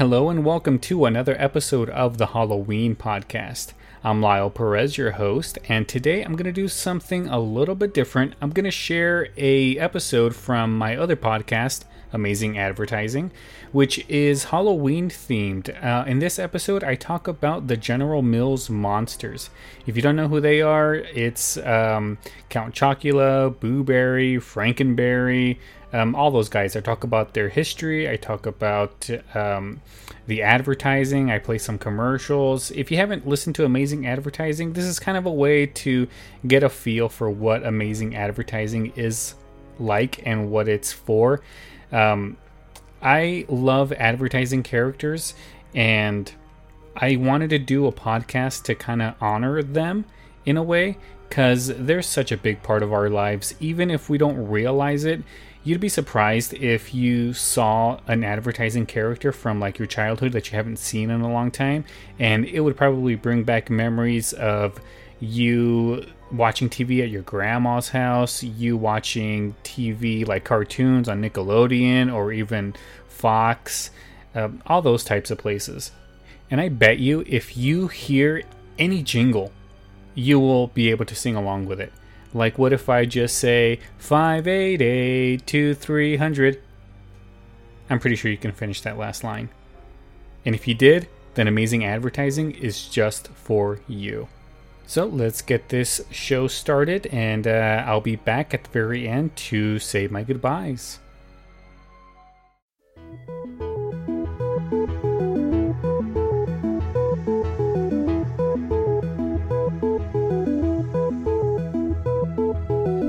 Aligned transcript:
Hello 0.00 0.30
and 0.30 0.46
welcome 0.46 0.78
to 0.78 1.04
another 1.04 1.36
episode 1.38 1.90
of 1.90 2.16
the 2.16 2.28
Halloween 2.28 2.96
podcast. 2.96 3.74
I'm 4.02 4.22
Lyle 4.22 4.48
Perez, 4.48 4.96
your 4.96 5.10
host, 5.10 5.58
and 5.68 5.86
today 5.86 6.22
I'm 6.22 6.32
going 6.32 6.46
to 6.46 6.52
do 6.52 6.68
something 6.68 7.28
a 7.28 7.38
little 7.38 7.74
bit 7.74 7.92
different. 7.92 8.32
I'm 8.40 8.48
going 8.48 8.64
to 8.64 8.70
share 8.70 9.28
a 9.36 9.76
episode 9.76 10.34
from 10.34 10.78
my 10.78 10.96
other 10.96 11.16
podcast, 11.16 11.84
Amazing 12.14 12.56
Advertising, 12.58 13.30
which 13.72 14.08
is 14.08 14.44
Halloween 14.44 15.10
themed. 15.10 15.68
Uh, 15.84 16.06
in 16.06 16.18
this 16.18 16.38
episode, 16.38 16.82
I 16.82 16.94
talk 16.94 17.28
about 17.28 17.66
the 17.66 17.76
General 17.76 18.22
Mills 18.22 18.70
monsters. 18.70 19.50
If 19.86 19.96
you 19.96 20.02
don't 20.02 20.16
know 20.16 20.28
who 20.28 20.40
they 20.40 20.62
are, 20.62 20.94
it's 20.94 21.58
um, 21.58 22.16
Count 22.48 22.74
Chocula, 22.74 23.60
Boo 23.60 23.84
Berry, 23.84 24.36
Frankenberry, 24.36 25.58
um, 25.92 26.14
all 26.14 26.30
those 26.30 26.48
guys. 26.48 26.76
I 26.76 26.80
talk 26.80 27.04
about 27.04 27.34
their 27.34 27.48
history. 27.48 28.08
I 28.08 28.16
talk 28.16 28.46
about 28.46 29.08
um, 29.34 29.80
the 30.26 30.42
advertising. 30.42 31.30
I 31.30 31.38
play 31.38 31.58
some 31.58 31.78
commercials. 31.78 32.70
If 32.70 32.90
you 32.90 32.96
haven't 32.96 33.26
listened 33.26 33.56
to 33.56 33.64
Amazing 33.64 34.06
Advertising, 34.06 34.72
this 34.72 34.84
is 34.84 35.00
kind 35.00 35.18
of 35.18 35.26
a 35.26 35.32
way 35.32 35.66
to 35.66 36.06
get 36.46 36.62
a 36.62 36.68
feel 36.68 37.08
for 37.08 37.30
what 37.30 37.64
amazing 37.64 38.14
advertising 38.14 38.92
is 38.96 39.34
like 39.78 40.24
and 40.26 40.50
what 40.50 40.68
it's 40.68 40.92
for. 40.92 41.40
Um, 41.90 42.36
I 43.02 43.46
love 43.48 43.92
advertising 43.92 44.62
characters, 44.62 45.34
and 45.74 46.30
I 46.94 47.16
wanted 47.16 47.50
to 47.50 47.58
do 47.58 47.86
a 47.86 47.92
podcast 47.92 48.64
to 48.64 48.74
kind 48.74 49.02
of 49.02 49.14
honor 49.20 49.62
them 49.62 50.04
in 50.44 50.56
a 50.56 50.62
way 50.62 50.98
because 51.28 51.68
they're 51.68 52.02
such 52.02 52.32
a 52.32 52.36
big 52.36 52.62
part 52.62 52.82
of 52.82 52.92
our 52.92 53.08
lives, 53.08 53.54
even 53.60 53.90
if 53.90 54.10
we 54.10 54.18
don't 54.18 54.48
realize 54.48 55.04
it 55.04 55.22
you'd 55.62 55.80
be 55.80 55.88
surprised 55.88 56.54
if 56.54 56.94
you 56.94 57.32
saw 57.34 58.00
an 58.06 58.24
advertising 58.24 58.86
character 58.86 59.32
from 59.32 59.60
like 59.60 59.78
your 59.78 59.86
childhood 59.86 60.32
that 60.32 60.50
you 60.50 60.56
haven't 60.56 60.78
seen 60.78 61.10
in 61.10 61.20
a 61.20 61.30
long 61.30 61.50
time 61.50 61.84
and 62.18 62.44
it 62.46 62.60
would 62.60 62.76
probably 62.76 63.14
bring 63.14 63.44
back 63.44 63.68
memories 63.68 64.32
of 64.32 64.80
you 65.20 66.06
watching 66.32 66.68
TV 66.68 67.02
at 67.02 67.10
your 67.10 67.22
grandma's 67.22 67.90
house, 67.90 68.42
you 68.42 68.76
watching 68.76 69.54
TV 69.64 70.26
like 70.26 70.44
cartoons 70.44 71.08
on 71.08 71.20
Nickelodeon 71.20 72.12
or 72.12 72.32
even 72.32 72.74
Fox, 73.08 73.90
uh, 74.34 74.48
all 74.66 74.80
those 74.80 75.04
types 75.04 75.30
of 75.30 75.38
places. 75.38 75.92
And 76.50 76.60
I 76.60 76.68
bet 76.68 76.98
you 76.98 77.22
if 77.26 77.56
you 77.56 77.88
hear 77.88 78.42
any 78.78 79.02
jingle, 79.02 79.52
you 80.14 80.40
will 80.40 80.68
be 80.68 80.90
able 80.90 81.04
to 81.04 81.14
sing 81.14 81.36
along 81.36 81.66
with 81.66 81.80
it. 81.80 81.92
Like, 82.32 82.58
what 82.58 82.72
if 82.72 82.88
I 82.88 83.06
just 83.06 83.38
say 83.38 83.80
588 83.98 85.46
to 85.46 85.74
300? 85.74 86.62
I'm 87.88 87.98
pretty 87.98 88.16
sure 88.16 88.30
you 88.30 88.36
can 88.36 88.52
finish 88.52 88.80
that 88.82 88.98
last 88.98 89.24
line. 89.24 89.48
And 90.44 90.54
if 90.54 90.68
you 90.68 90.74
did, 90.74 91.08
then 91.34 91.48
amazing 91.48 91.84
advertising 91.84 92.52
is 92.52 92.86
just 92.88 93.28
for 93.28 93.80
you. 93.88 94.28
So 94.86 95.06
let's 95.06 95.42
get 95.42 95.68
this 95.68 96.00
show 96.10 96.48
started, 96.48 97.06
and 97.06 97.46
uh, 97.46 97.84
I'll 97.86 98.00
be 98.00 98.16
back 98.16 98.52
at 98.54 98.64
the 98.64 98.70
very 98.70 99.06
end 99.06 99.36
to 99.36 99.78
say 99.78 100.08
my 100.08 100.24
goodbyes. 100.24 100.98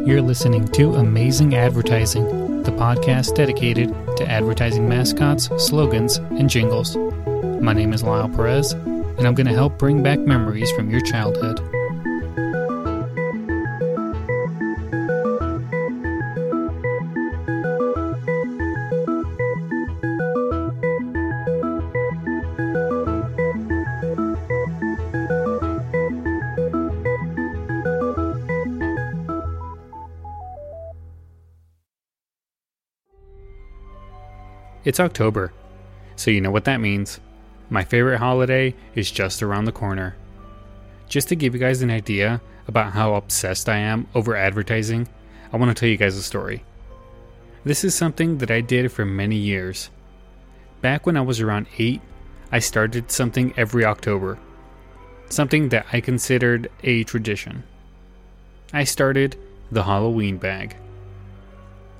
You're 0.03 0.23
listening 0.23 0.67
to 0.69 0.95
Amazing 0.95 1.53
Advertising, 1.53 2.63
the 2.63 2.71
podcast 2.71 3.35
dedicated 3.35 3.89
to 4.17 4.27
advertising 4.27 4.89
mascots, 4.89 5.47
slogans, 5.63 6.17
and 6.17 6.49
jingles. 6.49 6.97
My 7.61 7.73
name 7.73 7.93
is 7.93 8.01
Lyle 8.01 8.27
Perez, 8.27 8.71
and 8.71 9.27
I'm 9.27 9.35
going 9.35 9.45
to 9.45 9.53
help 9.53 9.77
bring 9.77 10.01
back 10.01 10.17
memories 10.17 10.71
from 10.71 10.89
your 10.89 11.01
childhood. 11.01 11.59
It's 34.91 34.99
October, 34.99 35.53
so 36.17 36.31
you 36.31 36.41
know 36.41 36.51
what 36.51 36.65
that 36.65 36.81
means. 36.81 37.21
My 37.69 37.85
favorite 37.85 38.17
holiday 38.17 38.75
is 38.93 39.09
just 39.09 39.41
around 39.41 39.63
the 39.63 39.71
corner. 39.71 40.17
Just 41.07 41.29
to 41.29 41.35
give 41.37 41.53
you 41.53 41.61
guys 41.61 41.81
an 41.81 41.89
idea 41.89 42.41
about 42.67 42.91
how 42.91 43.13
obsessed 43.13 43.69
I 43.69 43.77
am 43.77 44.09
over 44.13 44.35
advertising, 44.35 45.07
I 45.53 45.55
want 45.55 45.69
to 45.69 45.79
tell 45.79 45.87
you 45.87 45.95
guys 45.95 46.17
a 46.17 46.21
story. 46.21 46.65
This 47.63 47.85
is 47.85 47.95
something 47.95 48.39
that 48.39 48.51
I 48.51 48.59
did 48.59 48.91
for 48.91 49.05
many 49.05 49.37
years. 49.37 49.89
Back 50.81 51.05
when 51.05 51.15
I 51.15 51.21
was 51.21 51.39
around 51.39 51.67
8, 51.77 52.01
I 52.51 52.59
started 52.59 53.11
something 53.11 53.53
every 53.55 53.85
October. 53.85 54.39
Something 55.29 55.69
that 55.69 55.85
I 55.93 56.01
considered 56.01 56.69
a 56.83 57.05
tradition. 57.05 57.63
I 58.73 58.83
started 58.83 59.37
the 59.71 59.83
Halloween 59.83 60.35
bag. 60.35 60.75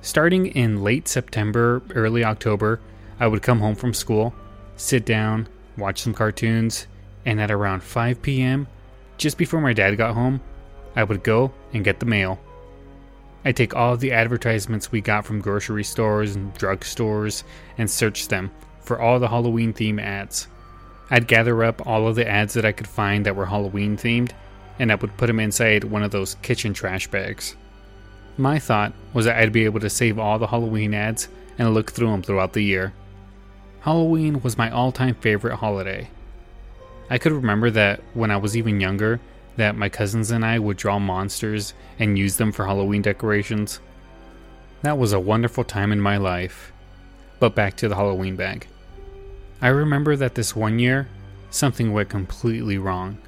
Starting 0.04 0.46
in 0.46 0.82
late 0.82 1.06
September, 1.06 1.80
early 1.94 2.24
October, 2.24 2.80
I 3.20 3.28
would 3.28 3.40
come 3.40 3.60
home 3.60 3.76
from 3.76 3.94
school, 3.94 4.34
sit 4.76 5.06
down, 5.06 5.48
watch 5.78 6.02
some 6.02 6.12
cartoons, 6.12 6.88
and 7.24 7.40
at 7.40 7.52
around 7.52 7.84
5 7.84 8.20
p.m., 8.20 8.66
just 9.16 9.38
before 9.38 9.60
my 9.60 9.72
dad 9.72 9.96
got 9.96 10.14
home, 10.14 10.40
I 10.96 11.04
would 11.04 11.22
go 11.22 11.52
and 11.72 11.84
get 11.84 12.00
the 12.00 12.06
mail. 12.06 12.40
I'd 13.44 13.56
take 13.56 13.76
all 13.76 13.96
the 13.96 14.10
advertisements 14.10 14.90
we 14.90 15.00
got 15.00 15.24
from 15.24 15.40
grocery 15.40 15.84
stores 15.84 16.34
and 16.34 16.52
drugstores 16.54 17.44
and 17.78 17.88
search 17.88 18.26
them 18.26 18.50
for 18.80 19.00
all 19.00 19.20
the 19.20 19.28
Halloween 19.28 19.72
theme 19.72 20.00
ads. 20.00 20.48
I'd 21.10 21.28
gather 21.28 21.62
up 21.62 21.86
all 21.86 22.08
of 22.08 22.16
the 22.16 22.28
ads 22.28 22.54
that 22.54 22.64
I 22.64 22.72
could 22.72 22.88
find 22.88 23.24
that 23.24 23.36
were 23.36 23.46
Halloween 23.46 23.96
themed, 23.96 24.32
and 24.80 24.90
I 24.90 24.96
would 24.96 25.16
put 25.16 25.28
them 25.28 25.38
inside 25.38 25.84
one 25.84 26.02
of 26.02 26.10
those 26.10 26.34
kitchen 26.42 26.74
trash 26.74 27.06
bags. 27.06 27.54
My 28.38 28.58
thought 28.58 28.94
was 29.12 29.26
that 29.26 29.36
I'd 29.36 29.52
be 29.52 29.66
able 29.66 29.80
to 29.80 29.90
save 29.90 30.18
all 30.18 30.38
the 30.38 30.46
Halloween 30.46 30.94
ads 30.94 31.28
and 31.58 31.74
look 31.74 31.92
through 31.92 32.10
them 32.10 32.22
throughout 32.22 32.54
the 32.54 32.64
year. 32.64 32.94
Halloween 33.80 34.40
was 34.40 34.56
my 34.56 34.70
all-time 34.70 35.14
favorite 35.16 35.56
holiday. 35.56 36.08
I 37.10 37.18
could 37.18 37.32
remember 37.32 37.70
that 37.70 38.00
when 38.14 38.30
I 38.30 38.38
was 38.38 38.56
even 38.56 38.80
younger 38.80 39.20
that 39.56 39.76
my 39.76 39.90
cousins 39.90 40.30
and 40.30 40.46
I 40.46 40.58
would 40.58 40.78
draw 40.78 40.98
monsters 40.98 41.74
and 41.98 42.18
use 42.18 42.38
them 42.38 42.52
for 42.52 42.64
Halloween 42.64 43.02
decorations. 43.02 43.80
That 44.80 44.96
was 44.96 45.12
a 45.12 45.20
wonderful 45.20 45.64
time 45.64 45.92
in 45.92 46.00
my 46.00 46.16
life. 46.16 46.72
But 47.38 47.54
back 47.54 47.76
to 47.76 47.88
the 47.88 47.96
Halloween 47.96 48.36
bag. 48.36 48.66
I 49.60 49.68
remember 49.68 50.16
that 50.16 50.36
this 50.36 50.56
one 50.56 50.78
year, 50.78 51.08
something 51.50 51.92
went 51.92 52.08
completely 52.08 52.78
wrong. 52.78 53.18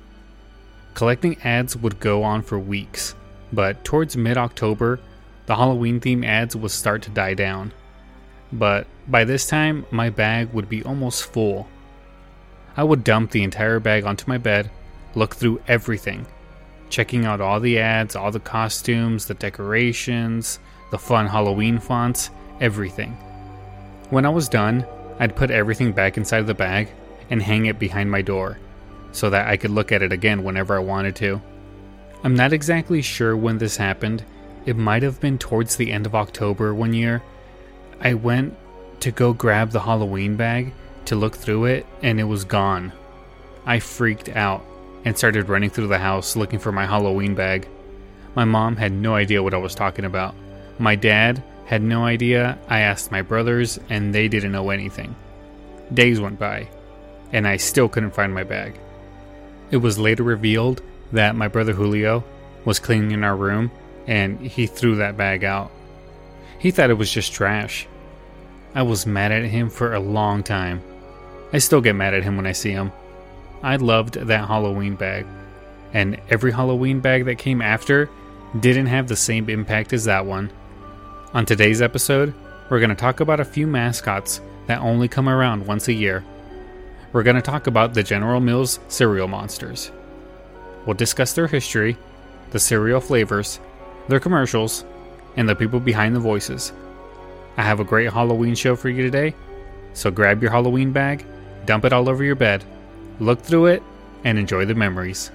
Collecting 0.95 1.37
ads 1.43 1.77
would 1.77 2.01
go 2.01 2.23
on 2.23 2.41
for 2.41 2.59
weeks 2.59 3.15
but 3.55 3.85
towards 3.85 4.17
mid 4.17 4.37
October, 4.37 5.01
the 5.47 5.57
Halloween 5.57 6.01
theme 6.01 6.25
ads 6.25 6.57
would 6.57 6.71
start 6.71 7.03
to 7.03 7.11
die 7.11 7.35
down. 7.35 7.73
But 8.53 8.87
by 9.09 9.25
this 9.25 9.47
time, 9.47 9.87
my 9.91 10.11
bag 10.11 10.53
would 10.53 10.69
be 10.69 10.83
almost 10.85 11.25
full. 11.25 11.69
I 12.77 12.85
would 12.85 13.05
dump 13.05 13.31
the 13.31 13.43
entire 13.43 13.81
bag 13.81 14.05
onto 14.05 14.29
my 14.29 14.39
bed, 14.39 14.71
look 15.15 15.35
through 15.35 15.63
everything, 15.69 16.27
checking 16.89 17.25
out 17.25 17.41
all 17.41 17.61
the 17.61 17.79
ads, 17.79 18.17
all 18.17 18.31
the 18.31 18.41
costumes, 18.41 19.27
the 19.27 19.35
decorations, 19.35 20.59
the 20.91 20.99
fun 20.99 21.27
Halloween 21.27 21.79
fonts, 21.79 22.31
everything. 22.61 23.17
When 24.11 24.27
I 24.27 24.31
was 24.31 24.49
done, 24.49 24.87
I'd 25.19 25.37
put 25.37 25.51
everything 25.51 25.93
back 25.93 26.17
inside 26.17 26.47
the 26.47 26.55
bag 26.55 26.89
and 27.31 27.43
hang 27.43 27.67
it 27.67 27.79
behind 27.79 28.11
my 28.11 28.23
door 28.23 28.59
so 29.13 29.31
that 29.31 29.49
I 29.49 29.57
could 29.57 29.71
look 29.71 29.93
at 29.93 30.03
it 30.03 30.13
again 30.13 30.43
whenever 30.43 30.77
I 30.77 30.81
wanted 30.81 31.17
to. 31.17 31.41
I'm 32.25 32.35
not 32.35 32.55
exactly 32.55 33.03
sure 33.03 33.37
when 33.37 33.59
this 33.59 33.77
happened. 33.77 34.25
It 34.65 34.79
might 34.79 35.03
have 35.03 35.21
been 35.21 35.37
towards 35.37 35.77
the 35.77 35.93
end 35.93 36.07
of 36.07 36.15
October 36.15 36.75
one 36.75 36.95
year. 36.95 37.23
I 38.01 38.15
went 38.15 38.57
to 39.01 39.11
go 39.11 39.35
grab 39.35 39.73
the 39.73 39.81
Halloween 39.81 40.35
bag 40.35 40.73
to 41.05 41.17
look 41.17 41.37
through 41.37 41.67
it 41.67 41.87
and 42.01 42.19
it 42.19 42.25
was 42.25 42.45
gone. 42.45 42.95
I 43.67 43.79
freaked 43.79 44.31
out 44.31 44.65
and 45.05 45.19
started 45.19 45.51
running 45.51 45.69
through 45.69 45.89
the 45.89 45.99
house 45.99 46.35
looking 46.35 46.59
for 46.59 46.73
my 46.73 46.87
Halloween 46.87 47.35
bag. 47.35 47.69
My 48.35 48.47
mom 48.47 48.77
had 48.77 48.93
no 48.93 49.15
idea 49.15 49.43
what 49.43 49.53
I 49.53 49.59
was 49.59 49.75
talking 49.75 50.07
about. 50.07 50.35
My 50.79 50.97
dad 50.97 51.43
had 51.67 51.83
no 51.83 52.07
idea. 52.07 52.59
I 52.69 52.81
asked 52.81 53.13
my 53.13 53.21
brothers 53.21 53.79
and 53.91 54.15
they 54.15 54.29
didn't 54.29 54.53
know 54.53 54.71
anything. 54.71 55.15
Days 55.93 56.23
went 56.23 56.39
by 56.39 56.71
and 57.35 57.47
I 57.47 57.59
still 57.59 57.91
couldn't 57.91 58.15
find 58.15 58.33
my 58.33 58.45
bag. 58.45 58.81
It 59.71 59.77
was 59.77 59.99
later 59.99 60.23
revealed 60.23 60.81
that 61.13 61.37
my 61.37 61.49
brother 61.49 61.73
Julio 61.73 62.25
was 62.65 62.79
cleaning 62.79 63.13
in 63.13 63.25
our 63.25 63.37
room 63.37 63.71
and 64.07 64.41
he 64.41 64.67
threw 64.67 64.97
that 64.97 65.17
bag 65.17 65.45
out. 65.45 65.71
He 66.59 66.71
thought 66.71 66.91
it 66.91 66.95
was 66.99 67.13
just 67.13 67.33
trash. 67.33 67.87
I 68.75 68.83
was 68.83 69.07
mad 69.07 69.33
at 69.33 69.45
him 69.45 69.71
for 69.71 69.95
a 69.95 70.01
long 70.01 70.43
time. 70.43 70.83
I 71.53 71.59
still 71.59 71.81
get 71.81 71.95
mad 71.95 72.15
at 72.15 72.25
him 72.25 72.37
when 72.37 72.47
I 72.47 72.53
see 72.53 72.73
him. 72.73 72.91
I 73.63 73.77
loved 73.77 74.15
that 74.15 74.49
Halloween 74.49 74.97
bag, 74.97 75.27
and 75.93 76.21
every 76.29 76.53
Halloween 76.53 77.01
bag 77.01 77.25
that 77.27 77.39
came 77.39 77.63
after 77.63 78.11
didn't 78.59 78.87
have 78.87 79.09
the 79.09 79.17
same 79.17 79.49
impact 79.49 79.93
as 79.93 80.05
that 80.05 80.27
one. 80.27 80.51
On 81.33 81.47
today's 81.47 81.81
episode, 81.81 82.35
we're 82.69 82.81
going 82.81 82.91
to 82.91 82.97
talk 82.97 83.21
about 83.21 83.41
a 83.41 83.45
few 83.45 83.67
mascots 83.67 84.41
that 84.67 84.81
only 84.81 85.09
come 85.09 85.29
around 85.29 85.67
once 85.67 85.89
a 85.89 85.93
year. 85.93 86.25
We're 87.13 87.23
going 87.23 87.37
to 87.37 87.43
talk 87.43 87.67
about 87.67 87.95
the 87.95 88.03
General 88.03 88.41
Mills 88.41 88.81
cereal 88.89 89.29
monsters. 89.29 89.93
We'll 90.87 90.95
discuss 90.95 91.33
their 91.33 91.47
history, 91.47 91.97
the 92.51 92.59
cereal 92.59 93.01
flavors, 93.01 93.61
their 94.09 94.21
commercials, 94.21 94.85
and 95.37 95.49
the 95.49 95.55
people 95.55 95.81
behind 95.81 96.15
the 96.15 96.21
voices. 96.21 96.73
I 97.57 97.63
have 97.63 97.81
a 97.81 97.85
great 97.85 98.13
Halloween 98.13 98.55
show 98.55 98.77
for 98.77 98.89
you 98.89 99.03
today, 99.03 99.35
so 99.93 100.11
grab 100.11 100.43
your 100.43 100.51
Halloween 100.51 100.93
bag, 100.93 101.25
dump 101.67 101.85
it 101.85 101.93
all 101.93 102.09
over 102.09 102.25
your 102.25 102.35
bed, 102.35 102.65
look 103.21 103.41
through 103.41 103.67
it, 103.67 103.83
and 104.25 104.39
enjoy 104.39 104.65
the 104.65 104.75
memories. 104.75 105.31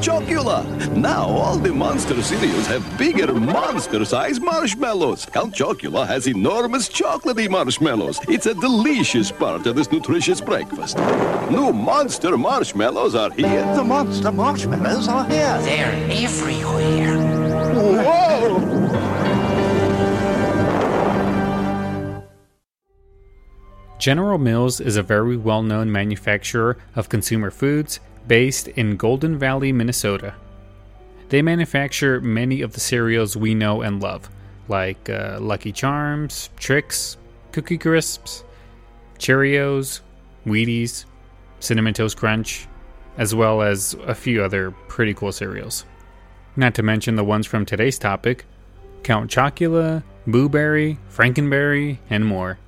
Chocula. 0.00 0.64
Now 0.96 1.24
all 1.24 1.58
the 1.58 1.72
monster 1.72 2.22
cereals 2.22 2.66
have 2.68 2.82
bigger 2.96 3.34
monster-sized 3.34 4.42
marshmallows. 4.42 5.26
Count 5.26 5.54
Chocula 5.54 6.06
has 6.06 6.26
enormous 6.26 6.88
chocolatey 6.88 7.50
marshmallows. 7.50 8.18
It's 8.26 8.46
a 8.46 8.54
delicious 8.54 9.30
part 9.30 9.66
of 9.66 9.76
this 9.76 9.92
nutritious 9.92 10.40
breakfast. 10.40 10.96
New 11.50 11.74
monster 11.74 12.38
marshmallows 12.38 13.14
are 13.14 13.30
here. 13.32 13.66
The 13.76 13.84
monster 13.84 14.32
marshmallows 14.32 15.06
are 15.06 15.26
here! 15.26 15.60
They're 15.62 15.92
everywhere. 16.10 17.18
Whoa! 18.02 19.00
General 23.98 24.38
Mills 24.38 24.80
is 24.80 24.96
a 24.96 25.02
very 25.02 25.36
well 25.36 25.62
known 25.62 25.92
manufacturer 25.92 26.78
of 26.96 27.10
consumer 27.10 27.50
foods 27.50 28.00
based 28.26 28.68
in 28.68 28.96
Golden 28.96 29.38
Valley, 29.38 29.72
Minnesota. 29.72 30.34
They 31.28 31.42
manufacture 31.42 32.20
many 32.20 32.60
of 32.60 32.72
the 32.72 32.80
cereals 32.80 33.36
we 33.36 33.54
know 33.54 33.82
and 33.82 34.02
love, 34.02 34.28
like 34.68 35.08
uh, 35.08 35.38
Lucky 35.40 35.72
Charms, 35.72 36.50
Trix, 36.56 37.16
Cookie 37.52 37.78
Crisps, 37.78 38.44
Cheerios, 39.18 40.00
Wheaties, 40.46 41.04
Cinnamon 41.60 41.94
Toast 41.94 42.16
Crunch, 42.16 42.66
as 43.16 43.34
well 43.34 43.62
as 43.62 43.94
a 44.06 44.14
few 44.14 44.42
other 44.42 44.70
pretty 44.88 45.14
cool 45.14 45.32
cereals. 45.32 45.84
Not 46.56 46.74
to 46.74 46.82
mention 46.82 47.16
the 47.16 47.24
ones 47.24 47.46
from 47.46 47.64
today's 47.64 47.98
topic 47.98 48.44
Count 49.02 49.30
Chocula, 49.30 50.02
Boo 50.26 50.48
Berry, 50.48 50.98
Frankenberry, 51.10 51.98
and 52.10 52.24
more. 52.24 52.58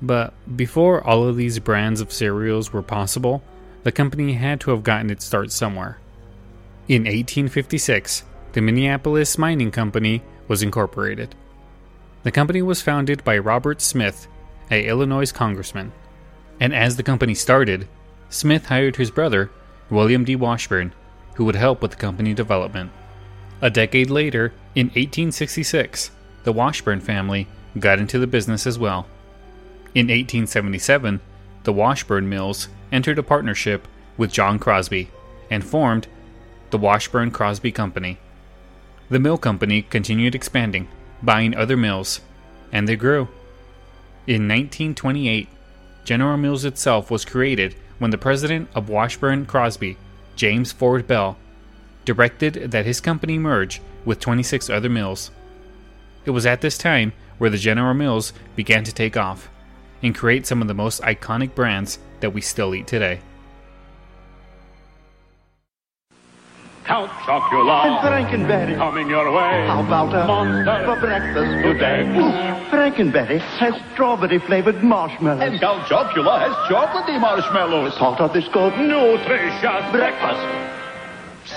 But 0.00 0.32
before 0.56 1.04
all 1.04 1.24
of 1.24 1.36
these 1.36 1.58
brands 1.58 2.00
of 2.00 2.12
cereals 2.12 2.72
were 2.72 2.82
possible, 2.82 3.42
the 3.82 3.92
company 3.92 4.34
had 4.34 4.60
to 4.60 4.70
have 4.70 4.82
gotten 4.82 5.10
its 5.10 5.24
start 5.24 5.52
somewhere. 5.52 5.98
In 6.88 7.02
1856, 7.02 8.24
the 8.52 8.60
Minneapolis 8.60 9.38
Mining 9.38 9.70
Company 9.70 10.22
was 10.48 10.62
incorporated. 10.62 11.34
The 12.22 12.32
company 12.32 12.62
was 12.62 12.82
founded 12.82 13.22
by 13.24 13.38
Robert 13.38 13.80
Smith, 13.80 14.26
a 14.70 14.86
Illinois 14.86 15.30
congressman. 15.30 15.92
And 16.60 16.74
as 16.74 16.96
the 16.96 17.02
company 17.02 17.34
started, 17.34 17.86
Smith 18.30 18.66
hired 18.66 18.96
his 18.96 19.10
brother, 19.10 19.50
William 19.90 20.24
D. 20.24 20.34
Washburn, 20.34 20.92
who 21.34 21.44
would 21.44 21.56
help 21.56 21.80
with 21.80 21.92
the 21.92 21.96
company 21.96 22.34
development. 22.34 22.90
A 23.60 23.70
decade 23.70 24.10
later, 24.10 24.52
in 24.74 24.86
1866, 24.88 26.10
the 26.44 26.52
Washburn 26.52 27.00
family 27.00 27.46
got 27.78 27.98
into 27.98 28.18
the 28.18 28.26
business 28.26 28.66
as 28.66 28.78
well. 28.78 29.06
In 29.94 30.06
1877, 30.06 31.20
the 31.64 31.72
Washburn 31.72 32.28
Mills 32.28 32.68
entered 32.92 33.18
a 33.18 33.22
partnership 33.22 33.86
with 34.16 34.32
John 34.32 34.58
Crosby 34.58 35.10
and 35.50 35.64
formed 35.64 36.06
the 36.70 36.78
Washburn 36.78 37.30
Crosby 37.30 37.72
Company. 37.72 38.18
The 39.08 39.18
mill 39.18 39.38
company 39.38 39.82
continued 39.82 40.34
expanding, 40.34 40.88
buying 41.22 41.54
other 41.54 41.76
mills, 41.76 42.20
and 42.72 42.86
they 42.86 42.96
grew. 42.96 43.28
In 44.26 44.46
1928, 44.46 45.48
General 46.04 46.36
Mills 46.36 46.64
itself 46.64 47.10
was 47.10 47.24
created 47.24 47.74
when 47.98 48.10
the 48.10 48.18
president 48.18 48.68
of 48.74 48.88
Washburn 48.88 49.46
Crosby, 49.46 49.96
James 50.36 50.72
Ford 50.72 51.06
Bell, 51.06 51.38
directed 52.04 52.70
that 52.70 52.86
his 52.86 53.00
company 53.00 53.38
merge 53.38 53.80
with 54.04 54.20
26 54.20 54.70
other 54.70 54.88
mills. 54.88 55.30
It 56.24 56.30
was 56.30 56.46
at 56.46 56.60
this 56.60 56.78
time 56.78 57.12
where 57.38 57.50
the 57.50 57.58
General 57.58 57.94
Mills 57.94 58.32
began 58.56 58.84
to 58.84 58.92
take 58.92 59.16
off 59.16 59.48
and 60.02 60.14
create 60.14 60.46
some 60.46 60.62
of 60.62 60.68
the 60.68 60.74
most 60.74 61.02
iconic 61.02 61.54
brands 61.54 61.98
that 62.20 62.30
we 62.30 62.40
still 62.40 62.74
eat 62.74 62.86
today. 62.86 63.20
Count 66.84 67.10
Chocula. 67.10 67.84
And 67.84 68.26
Frankenberry! 68.26 68.74
Coming 68.76 69.10
your 69.10 69.30
way. 69.30 69.66
How 69.66 69.84
about 69.84 70.14
a 70.14 70.26
monster 70.26 70.84
for 70.86 70.98
breakfast 70.98 71.62
today? 71.62 72.04
Frankenberry 72.70 73.40
has 73.60 73.74
strawberry 73.92 74.38
flavored 74.38 74.82
marshmallows. 74.82 75.42
And 75.42 75.60
Count 75.60 75.82
Chocula 75.84 76.40
has 76.40 76.54
chocolatey 76.70 77.20
marshmallows. 77.20 77.92
Thought 77.98 78.20
of 78.22 78.32
this 78.32 78.48
called 78.48 78.72
Nutritious 78.78 79.92
breakfast. 79.92 80.77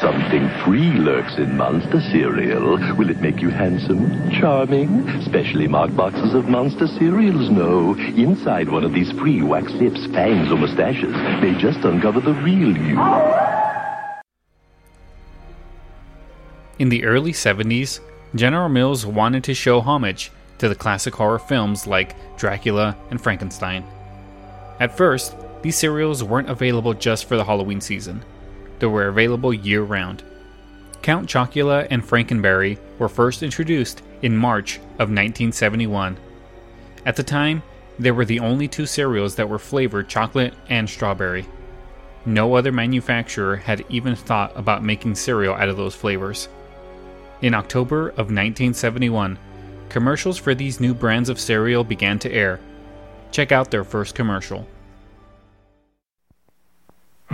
Something 0.01 0.49
free 0.65 0.93
lurks 0.93 1.37
in 1.37 1.55
Monster 1.55 2.01
cereal. 2.01 2.75
Will 2.95 3.11
it 3.11 3.21
make 3.21 3.39
you 3.39 3.51
handsome, 3.51 4.31
charming? 4.31 5.21
Specially 5.21 5.67
marked 5.67 5.95
boxes 5.95 6.33
of 6.33 6.49
Monster 6.49 6.87
cereals 6.87 7.51
no. 7.51 7.93
Inside 8.17 8.67
one 8.67 8.83
of 8.83 8.93
these 8.93 9.11
free 9.11 9.43
wax 9.43 9.71
lips, 9.73 10.07
fangs, 10.07 10.51
or 10.51 10.57
mustaches, 10.57 11.13
they 11.39 11.53
just 11.53 11.85
uncover 11.85 12.19
the 12.19 12.33
real 12.33 12.75
you. 12.75 12.99
In 16.79 16.89
the 16.89 17.03
early 17.03 17.31
70s, 17.31 17.99
General 18.33 18.69
Mills 18.69 19.05
wanted 19.05 19.43
to 19.43 19.53
show 19.53 19.81
homage 19.81 20.31
to 20.57 20.67
the 20.67 20.73
classic 20.73 21.13
horror 21.13 21.37
films 21.37 21.85
like 21.85 22.15
Dracula 22.37 22.97
and 23.11 23.21
Frankenstein. 23.21 23.85
At 24.79 24.97
first, 24.97 25.35
these 25.61 25.77
cereals 25.77 26.23
weren't 26.23 26.49
available 26.49 26.95
just 26.95 27.25
for 27.25 27.37
the 27.37 27.43
Halloween 27.43 27.81
season, 27.81 28.25
they 28.81 28.87
were 28.87 29.07
available 29.07 29.53
year 29.53 29.83
round. 29.83 30.23
Count 31.03 31.29
Chocula 31.29 31.87
and 31.89 32.03
Frankenberry 32.03 32.79
were 32.97 33.07
first 33.07 33.43
introduced 33.43 34.01
in 34.23 34.35
March 34.35 34.77
of 34.77 35.09
1971. 35.09 36.17
At 37.05 37.15
the 37.15 37.23
time, 37.23 37.61
they 37.99 38.11
were 38.11 38.25
the 38.25 38.39
only 38.39 38.67
two 38.67 38.87
cereals 38.87 39.35
that 39.35 39.47
were 39.47 39.59
flavored 39.59 40.09
chocolate 40.09 40.55
and 40.67 40.89
strawberry. 40.89 41.45
No 42.25 42.55
other 42.55 42.71
manufacturer 42.71 43.55
had 43.55 43.85
even 43.89 44.15
thought 44.15 44.51
about 44.55 44.83
making 44.83 45.15
cereal 45.15 45.53
out 45.53 45.69
of 45.69 45.77
those 45.77 45.95
flavors. 45.95 46.49
In 47.41 47.53
October 47.53 48.09
of 48.09 48.31
1971, 48.31 49.37
commercials 49.89 50.37
for 50.37 50.55
these 50.55 50.79
new 50.79 50.95
brands 50.95 51.29
of 51.29 51.39
cereal 51.39 51.83
began 51.83 52.17
to 52.19 52.31
air. 52.31 52.59
Check 53.31 53.51
out 53.51 53.69
their 53.69 53.83
first 53.83 54.15
commercial. 54.15 54.67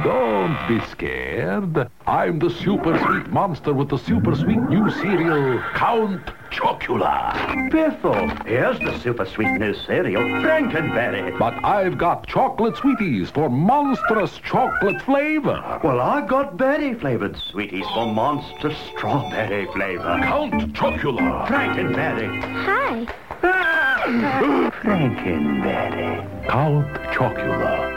Don't 0.03 0.55
be 0.67 0.79
scared. 0.91 1.89
I'm 2.05 2.37
the 2.37 2.51
super 2.51 2.97
sweet 2.99 3.27
monster 3.31 3.73
with 3.73 3.89
the 3.89 3.97
super 3.97 4.35
sweet 4.35 4.59
new 4.69 4.91
cereal, 4.91 5.59
Count 5.73 6.21
Chocula. 6.51 7.33
Biffle, 7.71 8.45
here's 8.45 8.77
the 8.79 8.97
super 8.99 9.25
sweet 9.25 9.51
new 9.59 9.73
cereal, 9.73 10.21
Frankenberry. 10.41 11.37
But 11.39 11.65
I've 11.65 11.97
got 11.97 12.27
chocolate 12.27 12.77
sweeties 12.77 13.31
for 13.31 13.49
monstrous 13.49 14.37
chocolate 14.37 15.01
flavor. 15.01 15.79
Well, 15.83 15.99
I've 15.99 16.27
got 16.27 16.57
berry 16.57 16.93
flavored 16.93 17.35
sweeties 17.35 17.85
for 17.95 18.05
monster 18.05 18.71
strawberry 18.89 19.65
flavor. 19.73 20.19
Count 20.21 20.73
Chocula. 20.73 21.47
Frankenberry. 21.47 22.39
Hi. 22.65 23.07
Ah! 23.41 24.71
Frankenberry. 24.83 26.47
Count 26.47 26.87
Chocula. 27.11 27.96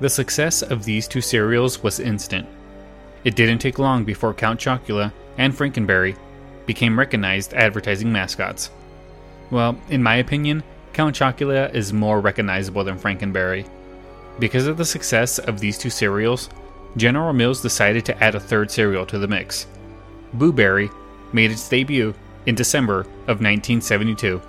The 0.00 0.08
success 0.08 0.62
of 0.62 0.84
these 0.84 1.06
two 1.06 1.20
cereals 1.20 1.82
was 1.82 2.00
instant. 2.00 2.48
It 3.22 3.36
didn't 3.36 3.58
take 3.58 3.78
long 3.78 4.04
before 4.04 4.32
Count 4.32 4.58
Chocula 4.58 5.12
and 5.36 5.52
Frankenberry 5.52 6.16
became 6.64 6.98
recognized 6.98 7.52
advertising 7.52 8.10
mascots. 8.10 8.70
Well, 9.50 9.78
in 9.90 10.02
my 10.02 10.16
opinion, 10.16 10.62
Count 10.94 11.14
Chocula 11.14 11.72
is 11.74 11.92
more 11.92 12.20
recognizable 12.20 12.82
than 12.82 12.98
Frankenberry. 12.98 13.68
Because 14.38 14.66
of 14.66 14.78
the 14.78 14.84
success 14.86 15.38
of 15.38 15.60
these 15.60 15.76
two 15.76 15.90
cereals, 15.90 16.48
General 16.96 17.34
Mills 17.34 17.60
decided 17.60 18.06
to 18.06 18.24
add 18.24 18.34
a 18.34 18.40
third 18.40 18.70
cereal 18.70 19.04
to 19.04 19.18
the 19.18 19.28
mix. 19.28 19.66
Boo 20.32 20.52
Berry 20.52 20.88
made 21.32 21.50
its 21.50 21.68
debut 21.68 22.14
in 22.46 22.54
December 22.54 23.00
of 23.00 23.40
1972. 23.40 24.40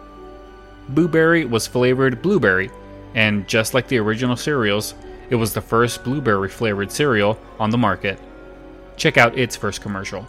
Boo 0.89 1.07
Berry 1.07 1.43
was 1.45 1.67
flavored 1.67 2.21
blueberry, 2.21 2.71
and 3.15 3.47
just 3.47 3.73
like 3.73 3.87
the 3.87 3.97
original 3.97 4.37
cereals, 4.37 4.93
it 5.31 5.35
was 5.35 5.53
the 5.53 5.61
first 5.61 6.03
blueberry 6.03 6.49
flavored 6.49 6.91
cereal 6.91 7.39
on 7.57 7.71
the 7.71 7.77
market. 7.77 8.19
Check 8.97 9.17
out 9.17 9.37
its 9.37 9.55
first 9.55 9.81
commercial. 9.81 10.27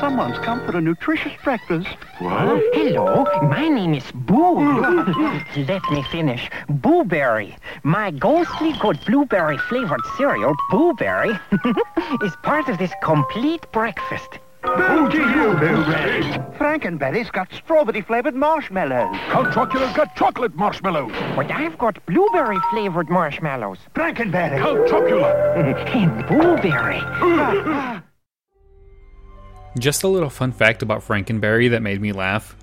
Someone's 0.00 0.38
come 0.38 0.60
for 0.66 0.76
a 0.76 0.80
nutritious 0.80 1.32
breakfast. 1.44 1.86
What? 2.18 2.32
Oh, 2.32 2.70
hello, 2.74 3.24
my 3.48 3.68
name 3.68 3.94
is 3.94 4.10
Boo. 4.12 4.56
Mm. 4.56 5.68
Let 5.68 5.82
me 5.92 6.02
finish. 6.10 6.50
Booberry. 6.68 7.56
My 7.84 8.10
ghostly 8.10 8.72
good 8.80 8.98
blueberry 9.06 9.56
flavored 9.56 10.04
cereal, 10.16 10.54
Booberry, 10.72 11.38
is 12.24 12.34
part 12.42 12.68
of 12.68 12.78
this 12.78 12.92
complete 13.02 13.70
breakfast. 13.70 14.40
Boo 14.76 15.08
to 15.10 15.18
you, 15.18 15.52
Boo 15.54 15.84
Berry. 15.84 16.22
Frankenberry's 16.58 17.30
got 17.30 17.52
strawberry 17.52 18.02
flavored 18.02 18.34
marshmallows. 18.34 19.16
Count 19.30 19.52
Chocula's 19.52 19.96
got 19.96 20.14
chocolate 20.16 20.54
marshmallows. 20.54 21.12
But 21.34 21.50
I've 21.50 21.78
got 21.78 22.04
blueberry 22.06 22.58
flavored 22.70 23.08
marshmallows. 23.08 23.78
Frankenberry. 23.94 24.58
Count 24.58 24.88
Chocula. 24.88 25.56
and 25.56 26.24
Booberry. 26.24 28.02
Just 29.78 30.02
a 30.02 30.08
little 30.08 30.30
fun 30.30 30.52
fact 30.52 30.82
about 30.82 31.06
Frankenberry 31.06 31.70
that 31.70 31.82
made 31.82 32.00
me 32.00 32.12
laugh. 32.12 32.56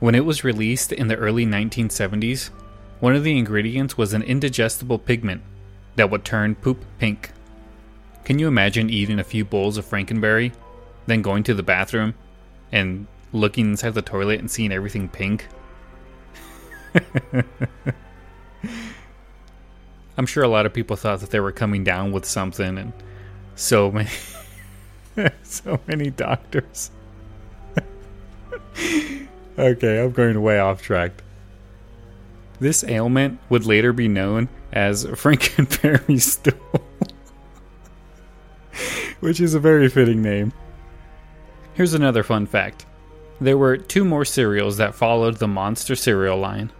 When 0.00 0.14
it 0.14 0.24
was 0.24 0.42
released 0.42 0.92
in 0.92 1.06
the 1.06 1.16
early 1.16 1.46
1970s, 1.46 2.50
one 2.98 3.14
of 3.14 3.22
the 3.22 3.38
ingredients 3.38 3.96
was 3.96 4.12
an 4.12 4.22
indigestible 4.22 4.98
pigment 4.98 5.42
that 5.96 6.10
would 6.10 6.24
turn 6.24 6.56
poop 6.56 6.84
pink. 6.98 7.30
Can 8.24 8.38
you 8.38 8.48
imagine 8.48 8.90
eating 8.90 9.18
a 9.18 9.24
few 9.24 9.44
bowls 9.44 9.76
of 9.76 9.84
Frankenberry, 9.84 10.52
then 11.06 11.22
going 11.22 11.42
to 11.44 11.54
the 11.54 11.62
bathroom 11.62 12.14
and 12.70 13.06
looking 13.32 13.70
inside 13.70 13.94
the 13.94 14.02
toilet 14.02 14.40
and 14.40 14.50
seeing 14.50 14.72
everything 14.72 15.08
pink? 15.08 15.46
I'm 20.16 20.26
sure 20.26 20.44
a 20.44 20.48
lot 20.48 20.66
of 20.66 20.74
people 20.74 20.96
thought 20.96 21.20
that 21.20 21.30
they 21.30 21.40
were 21.40 21.52
coming 21.52 21.84
down 21.84 22.12
with 22.12 22.26
something, 22.26 22.78
and 22.78 22.92
so 23.54 23.90
many. 23.90 24.10
so 25.42 25.80
many 25.86 26.10
doctors. 26.10 26.90
okay, 29.58 30.02
I'm 30.02 30.12
going 30.12 30.40
way 30.42 30.58
off 30.58 30.82
track. 30.82 31.22
This 32.60 32.84
ailment 32.84 33.40
would 33.48 33.66
later 33.66 33.92
be 33.92 34.06
known 34.08 34.48
as 34.72 35.04
Frankenberry 35.04 36.20
stool, 36.20 36.84
which 39.20 39.40
is 39.40 39.54
a 39.54 39.60
very 39.60 39.88
fitting 39.88 40.22
name. 40.22 40.52
Here's 41.74 41.94
another 41.94 42.22
fun 42.22 42.46
fact 42.46 42.86
there 43.40 43.58
were 43.58 43.76
two 43.76 44.04
more 44.04 44.24
cereals 44.24 44.76
that 44.76 44.94
followed 44.94 45.38
the 45.38 45.48
Monster 45.48 45.96
cereal 45.96 46.38
line. 46.38 46.70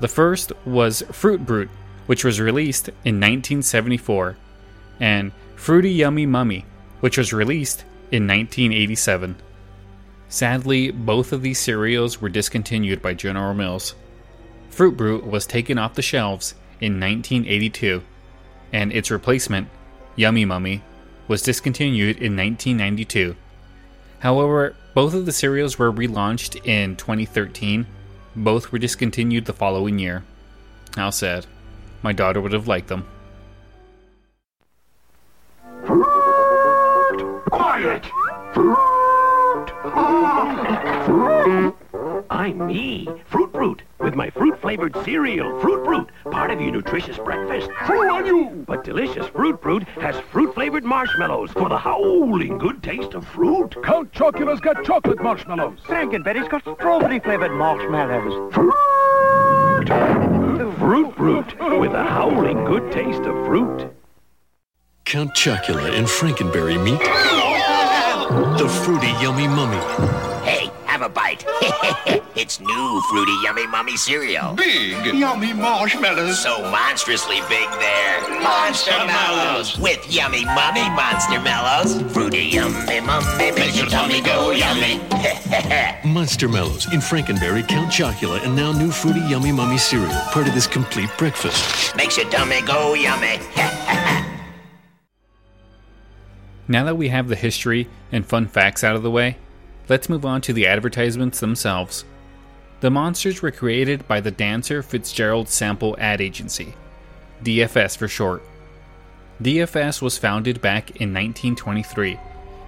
The 0.00 0.08
first 0.08 0.52
was 0.64 1.02
Fruit 1.12 1.44
Brute, 1.44 1.68
which 2.06 2.24
was 2.24 2.40
released 2.40 2.88
in 2.88 3.16
1974, 3.16 4.36
and 4.98 5.32
Fruity 5.56 5.90
Yummy 5.90 6.24
Mummy, 6.26 6.64
which 7.00 7.18
was 7.18 7.34
released 7.34 7.80
in 8.10 8.26
1987. 8.26 9.36
Sadly, 10.28 10.90
both 10.90 11.32
of 11.32 11.42
these 11.42 11.58
cereals 11.58 12.20
were 12.20 12.28
discontinued 12.28 13.02
by 13.02 13.12
General 13.12 13.52
Mills. 13.52 13.94
Fruit 14.70 14.96
Brute 14.96 15.26
was 15.26 15.44
taken 15.44 15.76
off 15.76 15.94
the 15.94 16.02
shelves 16.02 16.54
in 16.80 17.00
1982, 17.00 18.02
and 18.72 18.92
its 18.92 19.10
replacement, 19.10 19.68
Yummy 20.16 20.44
Mummy, 20.44 20.82
was 21.28 21.42
discontinued 21.42 22.16
in 22.16 22.36
1992. 22.36 23.36
However, 24.20 24.76
both 24.94 25.14
of 25.14 25.26
the 25.26 25.32
cereals 25.32 25.78
were 25.78 25.92
relaunched 25.92 26.66
in 26.66 26.96
2013. 26.96 27.86
Both 28.36 28.70
were 28.70 28.78
discontinued 28.78 29.46
the 29.46 29.52
following 29.52 29.98
year. 29.98 30.24
How 30.94 31.10
sad. 31.10 31.46
My 32.02 32.12
daughter 32.12 32.40
would 32.40 32.52
have 32.52 32.68
liked 32.68 32.88
them. 32.88 33.06
Quiet. 37.50 38.10
I'm 42.30 42.64
me, 42.68 43.08
Fruit 43.26 43.52
Brute, 43.52 43.82
with 43.98 44.14
my 44.14 44.30
fruit-flavored 44.30 44.94
cereal, 45.04 45.60
Fruit 45.60 45.84
Brute, 45.84 46.08
part 46.30 46.52
of 46.52 46.60
your 46.60 46.70
nutritious 46.70 47.18
breakfast. 47.18 47.68
Fool 47.86 48.08
on 48.08 48.24
you. 48.24 48.64
But 48.68 48.84
delicious 48.84 49.26
Fruit 49.26 49.60
Brute 49.60 49.82
has 50.00 50.14
fruit-flavored 50.30 50.84
marshmallows 50.84 51.50
for 51.50 51.68
the 51.68 51.76
howling 51.76 52.56
good 52.58 52.84
taste 52.84 53.14
of 53.14 53.26
fruit. 53.26 53.74
Count 53.82 54.12
Chocula's 54.12 54.60
got 54.60 54.84
chocolate 54.84 55.20
marshmallows. 55.20 55.80
Frankenberry's 55.80 56.46
got 56.48 56.62
strawberry 56.62 57.18
flavored 57.18 57.50
marshmallows. 57.50 58.54
Fruit 58.54 58.74
Brute, 61.16 61.80
with 61.80 61.90
the 61.90 62.04
howling 62.04 62.64
good 62.64 62.92
taste 62.92 63.22
of 63.22 63.34
fruit. 63.44 63.92
Count 65.04 65.34
Chocula 65.34 65.98
and 65.98 66.06
Frankenberry 66.06 66.80
meet 66.80 67.00
the 68.56 68.68
Fruity 68.68 69.10
Yummy 69.20 69.48
Mummy. 69.48 69.76
Hey, 70.48 70.70
have 71.00 71.10
a 71.10 71.14
bite. 71.14 71.44
it's 72.36 72.60
new 72.60 73.02
Fruity 73.10 73.32
Yummy 73.42 73.66
Mummy 73.66 73.96
cereal. 73.96 74.54
Big. 74.54 75.14
Yummy 75.14 75.52
marshmallows. 75.52 76.42
So 76.42 76.60
monstrously 76.70 77.40
big 77.48 77.68
there. 77.78 78.20
Monster 78.42 78.92
Mellows. 79.06 79.78
With 79.78 80.00
yummy 80.12 80.44
mummy 80.44 80.88
monster 80.90 81.40
mellows. 81.40 82.02
Fruity 82.12 82.44
yummy 82.44 83.00
mummy 83.00 83.52
makes 83.52 83.76
your 83.76 83.86
tummy 83.86 84.20
go 84.20 84.50
yummy. 84.50 85.00
Monster 86.04 86.48
Mellows 86.48 86.86
in 86.92 87.00
Frankenberry, 87.00 87.66
Count 87.66 87.90
Chocula, 87.90 88.42
and 88.44 88.54
now 88.56 88.72
new 88.72 88.90
Fruity 88.90 89.20
Yummy 89.20 89.52
Mummy 89.52 89.78
cereal, 89.78 90.10
part 90.32 90.48
of 90.48 90.54
this 90.54 90.66
complete 90.66 91.10
breakfast. 91.18 91.94
makes 91.96 92.16
your 92.16 92.28
tummy 92.30 92.60
go 92.62 92.94
yummy. 92.94 93.38
Now 96.70 96.84
that 96.84 96.96
we 96.96 97.08
have 97.08 97.26
the 97.26 97.34
history 97.34 97.88
and 98.12 98.24
fun 98.24 98.46
facts 98.46 98.84
out 98.84 98.94
of 98.94 99.02
the 99.02 99.10
way, 99.10 99.36
let's 99.90 100.08
move 100.08 100.24
on 100.24 100.40
to 100.40 100.52
the 100.52 100.68
advertisements 100.68 101.40
themselves. 101.40 102.04
The 102.78 102.90
monsters 102.90 103.42
were 103.42 103.50
created 103.50 104.06
by 104.06 104.20
the 104.20 104.30
Dancer 104.30 104.82
Fitzgerald 104.82 105.48
Sample 105.48 105.96
Ad 105.98 106.20
Agency, 106.20 106.74
DFS 107.42 107.98
for 107.98 108.06
short. 108.06 108.42
DFS 109.42 110.00
was 110.00 110.16
founded 110.16 110.60
back 110.60 110.90
in 110.92 111.12
1923, 111.12 112.18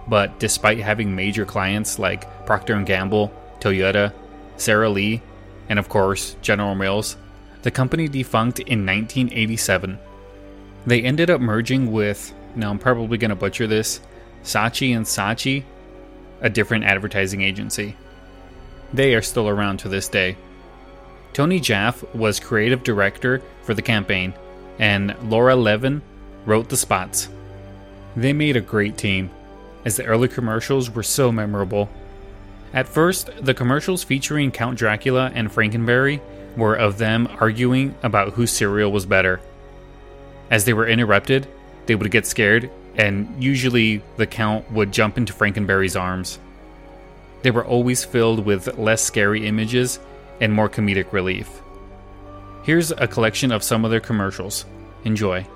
but 0.08 0.38
despite 0.40 0.78
having 0.78 1.14
major 1.14 1.46
clients 1.46 1.98
like 1.98 2.44
Procter 2.44 2.78
& 2.82 2.84
Gamble, 2.84 3.32
Toyota, 3.60 4.12
Sara 4.56 4.88
Lee, 4.88 5.22
and 5.68 5.78
of 5.78 5.88
course 5.88 6.34
General 6.42 6.74
Mills, 6.74 7.16
the 7.62 7.70
company 7.70 8.08
defunct 8.08 8.58
in 8.58 8.84
1987. 8.84 9.98
They 10.86 11.02
ended 11.02 11.30
up 11.30 11.40
merging 11.40 11.92
with, 11.92 12.34
now 12.56 12.70
I'm 12.70 12.80
probably 12.80 13.16
going 13.16 13.28
to 13.28 13.36
butcher 13.36 13.68
this, 13.68 14.00
Saatchi 14.42 14.96
and 14.96 15.06
Saatchi, 15.06 15.62
a 16.42 16.50
different 16.50 16.84
advertising 16.84 17.40
agency. 17.40 17.96
They 18.92 19.14
are 19.14 19.22
still 19.22 19.48
around 19.48 19.78
to 19.78 19.88
this 19.88 20.08
day. 20.08 20.36
Tony 21.32 21.60
Jaffe 21.60 22.06
was 22.12 22.38
creative 22.38 22.82
director 22.82 23.40
for 23.62 23.72
the 23.72 23.80
campaign, 23.80 24.34
and 24.78 25.16
Laura 25.30 25.56
Levin 25.56 26.02
wrote 26.44 26.68
the 26.68 26.76
spots. 26.76 27.30
They 28.16 28.34
made 28.34 28.56
a 28.56 28.60
great 28.60 28.98
team, 28.98 29.30
as 29.84 29.96
the 29.96 30.04
early 30.04 30.28
commercials 30.28 30.90
were 30.90 31.02
so 31.02 31.32
memorable. 31.32 31.88
At 32.74 32.88
first, 32.88 33.30
the 33.40 33.54
commercials 33.54 34.04
featuring 34.04 34.50
Count 34.50 34.78
Dracula 34.78 35.30
and 35.34 35.50
Frankenberry 35.50 36.20
were 36.56 36.74
of 36.74 36.98
them 36.98 37.28
arguing 37.40 37.94
about 38.02 38.34
whose 38.34 38.50
cereal 38.50 38.92
was 38.92 39.06
better. 39.06 39.40
As 40.50 40.66
they 40.66 40.74
were 40.74 40.86
interrupted, 40.86 41.46
they 41.86 41.94
would 41.94 42.10
get 42.10 42.26
scared, 42.26 42.70
and 42.96 43.42
usually 43.42 44.02
the 44.16 44.26
Count 44.26 44.70
would 44.70 44.92
jump 44.92 45.16
into 45.16 45.32
Frankenberry's 45.32 45.96
arms. 45.96 46.38
They 47.42 47.50
were 47.50 47.64
always 47.64 48.04
filled 48.04 48.44
with 48.44 48.78
less 48.78 49.02
scary 49.02 49.46
images 49.46 49.98
and 50.40 50.52
more 50.52 50.68
comedic 50.68 51.12
relief. 51.12 51.48
Here's 52.64 52.92
a 52.92 53.08
collection 53.08 53.50
of 53.50 53.62
some 53.62 53.84
of 53.84 53.90
their 53.90 54.00
commercials. 54.00 54.64
Enjoy. 55.04 55.46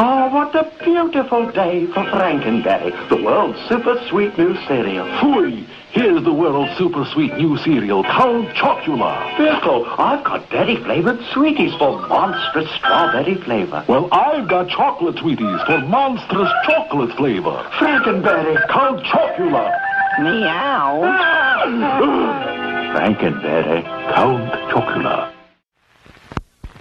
Oh, 0.00 0.28
what 0.30 0.54
a 0.54 0.70
beautiful 0.84 1.50
day 1.52 1.86
for 1.86 2.04
Frankenberry, 2.04 3.08
the 3.08 3.16
world's 3.22 3.58
super 3.68 4.00
sweet 4.08 4.36
new 4.38 4.54
cereal. 4.66 5.06
Fooey! 5.20 5.66
Here's 5.92 6.22
the 6.22 6.32
world's 6.32 6.76
super 6.76 7.04
sweet 7.06 7.34
new 7.36 7.56
cereal, 7.58 8.02
Count 8.04 8.48
Chocula. 8.54 9.36
Pickle, 9.36 9.86
I've 9.98 10.22
got 10.22 10.48
berry-flavored 10.50 11.18
sweeties 11.32 11.74
for 11.74 12.06
monstrous 12.08 12.70
strawberry 12.76 13.36
flavor. 13.36 13.84
Well, 13.88 14.08
I've 14.12 14.48
got 14.48 14.68
chocolate 14.68 15.18
sweeties 15.18 15.60
for 15.66 15.80
monstrous 15.80 16.50
chocolate 16.64 17.16
flavor. 17.16 17.66
Frankenberry, 17.78 18.68
Count 18.68 19.02
Chocula. 19.04 19.72
Meow. 20.20 21.00
Ah! 21.04 22.54
Frankenberry. 22.94 23.82
Count 24.12 24.52
Chocula. 24.70 25.37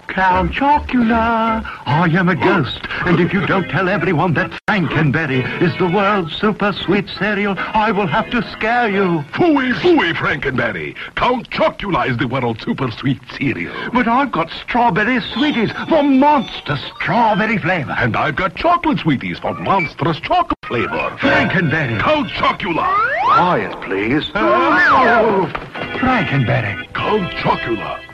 Count 0.07 0.51
Chocula. 0.51 1.63
I 1.85 2.09
am 2.09 2.29
a 2.29 2.35
ghost, 2.35 2.79
and 3.05 3.19
if 3.19 3.33
you 3.33 3.45
don't 3.45 3.69
tell 3.69 3.87
everyone 3.87 4.33
that 4.33 4.51
Frankenberry 4.67 5.43
is 5.61 5.77
the 5.77 5.87
world's 5.87 6.35
super 6.35 6.73
sweet 6.73 7.07
cereal, 7.09 7.55
I 7.57 7.91
will 7.91 8.07
have 8.07 8.29
to 8.31 8.41
scare 8.51 8.89
you. 8.89 9.23
Fooey, 9.33 9.73
fooey, 9.73 10.13
Frankenberry. 10.13 10.95
Count 11.15 11.49
Chocula 11.49 12.09
is 12.09 12.17
the 12.17 12.27
world's 12.27 12.63
super 12.63 12.89
sweet 12.91 13.19
cereal. 13.37 13.73
But 13.93 14.07
I've 14.07 14.31
got 14.31 14.49
strawberry 14.49 15.21
sweeties 15.21 15.71
for 15.89 16.03
monster 16.03 16.77
strawberry 16.95 17.57
flavor. 17.57 17.95
And 17.97 18.15
I've 18.15 18.35
got 18.35 18.55
chocolate 18.55 18.99
sweeties 18.99 19.39
for 19.39 19.53
monstrous 19.53 20.19
chocolate 20.19 20.57
flavor. 20.65 21.15
Frankenberry. 21.19 21.99
Count 21.99 22.29
Chocula. 22.29 22.87
Quiet, 23.23 23.81
please. 23.81 24.31
Oh, 24.35 25.51
Frankenberry. 25.99 26.91
Count 26.93 27.31
Chocula. 27.33 28.06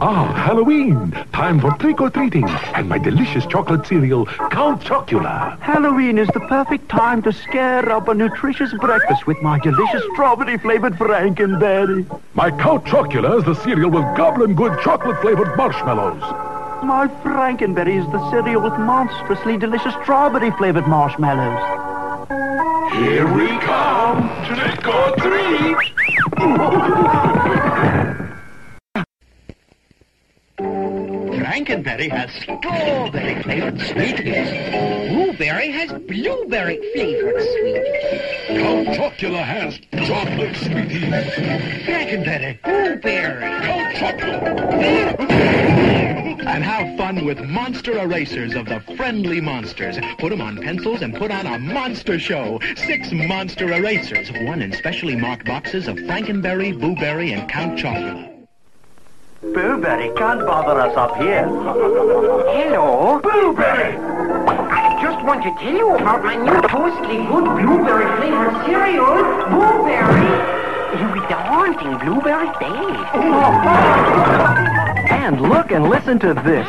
Ah, 0.00 0.32
Halloween! 0.32 1.10
Time 1.32 1.60
for 1.60 1.72
trick-or-treating 1.78 2.48
and 2.74 2.88
my 2.88 2.98
delicious 2.98 3.46
chocolate 3.46 3.86
cereal, 3.86 4.26
Count 4.26 4.80
Chocula. 4.82 5.58
Halloween 5.60 6.18
is 6.18 6.28
the 6.28 6.40
perfect 6.40 6.88
time 6.88 7.22
to 7.22 7.32
scare 7.32 7.90
up 7.90 8.08
a 8.08 8.14
nutritious 8.14 8.72
breakfast 8.80 9.26
with 9.26 9.40
my 9.42 9.58
delicious 9.60 10.02
strawberry-flavored 10.12 10.94
Frankenberry. 10.94 12.06
My 12.34 12.50
Count 12.50 12.84
Chocula 12.84 13.38
is 13.38 13.44
the 13.44 13.54
cereal 13.54 13.90
with 13.90 14.04
goblin 14.16 14.54
good 14.54 14.80
chocolate-flavored 14.82 15.56
marshmallows. 15.56 16.20
My 16.84 17.08
Frankenberry 17.22 17.96
is 18.04 18.06
the 18.12 18.30
cereal 18.30 18.62
with 18.62 18.78
monstrously 18.78 19.56
delicious 19.56 19.94
strawberry-flavored 20.02 20.86
marshmallows. 20.88 21.60
Here 22.94 23.32
we 23.32 23.48
come! 23.58 24.28
Trick 24.46 24.82
Frankenberry 31.52 32.10
has 32.10 32.30
strawberry 32.32 33.42
flavored 33.42 33.78
sweeties. 33.78 34.48
Boo 35.12 35.34
Berry 35.36 35.70
has 35.70 35.92
blueberry 35.92 36.80
flavored 36.94 37.42
sweeties. 37.42 38.62
Count 38.62 38.88
Chocula 38.96 39.42
has 39.44 39.78
chocolate 40.08 40.56
sweeties. 40.56 41.12
Frankenberry, 41.84 42.58
Boo 42.62 42.96
Berry. 43.02 43.42
Count 43.66 43.96
Chocula. 43.96 45.30
And 46.46 46.64
have 46.64 46.96
fun 46.96 47.26
with 47.26 47.38
monster 47.40 47.98
erasers 47.98 48.54
of 48.54 48.64
the 48.64 48.80
friendly 48.96 49.42
monsters. 49.42 49.98
Put 50.18 50.30
them 50.30 50.40
on 50.40 50.56
pencils 50.56 51.02
and 51.02 51.14
put 51.14 51.30
on 51.30 51.44
a 51.46 51.58
monster 51.58 52.18
show. 52.18 52.60
Six 52.76 53.12
monster 53.12 53.70
erasers, 53.70 54.32
one 54.46 54.62
in 54.62 54.72
specially 54.72 55.16
marked 55.16 55.44
boxes 55.44 55.86
of 55.86 55.96
Frankenberry, 55.96 56.72
Boo 56.72 56.94
Berry, 56.94 57.32
and 57.34 57.46
Count 57.46 57.78
Chocula. 57.78 58.31
Boo 59.42 59.76
Berry 59.76 60.10
can't 60.16 60.46
bother 60.46 60.80
us 60.80 60.96
up 60.96 61.16
here. 61.16 61.44
Hello. 61.48 63.20
Boo 63.20 63.52
Berry! 63.54 63.96
I 63.98 65.02
just 65.02 65.22
want 65.26 65.42
to 65.42 65.50
tell 65.58 65.74
you 65.74 65.96
about 65.96 66.22
my 66.22 66.36
new 66.36 66.60
toastly 66.68 67.18
good 67.26 67.44
blueberry 67.44 68.06
flavored 68.16 68.64
cereal, 68.64 69.16
Boo 69.50 69.84
Berry. 69.84 70.30
With 71.12 71.28
the 71.28 71.34
haunting 71.34 71.98
blueberry 71.98 72.48
taste. 72.58 73.08
And 75.12 75.40
look 75.40 75.70
and 75.70 75.88
listen 75.88 76.18
to 76.20 76.34
this. 76.34 76.68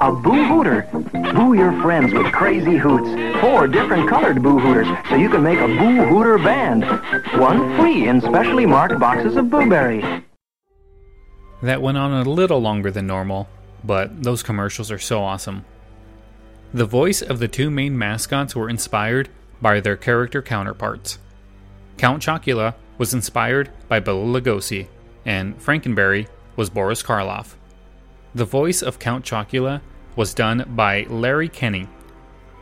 A 0.00 0.12
Boo 0.12 0.44
Hooter. 0.44 0.86
Boo 1.34 1.54
your 1.54 1.72
friends 1.82 2.12
with 2.12 2.30
crazy 2.32 2.76
hoots. 2.76 3.08
Four 3.40 3.66
different 3.66 4.08
colored 4.08 4.42
Boo 4.42 4.58
Hooters, 4.58 4.88
so 5.08 5.16
you 5.16 5.28
can 5.28 5.42
make 5.42 5.58
a 5.58 5.66
Boo 5.66 6.04
Hooter 6.04 6.38
band. 6.38 6.84
One 7.40 7.76
free 7.76 8.08
in 8.08 8.20
specially 8.20 8.66
marked 8.66 8.98
boxes 9.00 9.36
of 9.36 9.46
Booberry. 9.46 10.22
That 11.62 11.80
went 11.80 11.96
on 11.96 12.12
a 12.12 12.28
little 12.28 12.60
longer 12.60 12.90
than 12.90 13.06
normal, 13.06 13.48
but 13.84 14.22
those 14.22 14.42
commercials 14.42 14.90
are 14.90 14.98
so 14.98 15.22
awesome. 15.22 15.64
The 16.74 16.86
voice 16.86 17.22
of 17.22 17.38
the 17.38 17.48
two 17.48 17.70
main 17.70 17.96
mascots 17.96 18.56
were 18.56 18.68
inspired 18.68 19.28
by 19.60 19.80
their 19.80 19.96
character 19.96 20.42
counterparts. 20.42 21.18
Count 21.98 22.22
Chocula 22.22 22.74
was 22.98 23.14
inspired 23.14 23.70
by 23.88 24.00
Bela 24.00 24.24
Lugosi, 24.24 24.88
and 25.24 25.56
Frankenberry 25.58 26.26
was 26.56 26.68
Boris 26.68 27.02
Karloff. 27.02 27.54
The 28.34 28.44
voice 28.44 28.82
of 28.82 28.98
Count 28.98 29.24
Chocula 29.24 29.82
was 30.16 30.34
done 30.34 30.64
by 30.74 31.06
Larry 31.08 31.48
Kenney. 31.48 31.88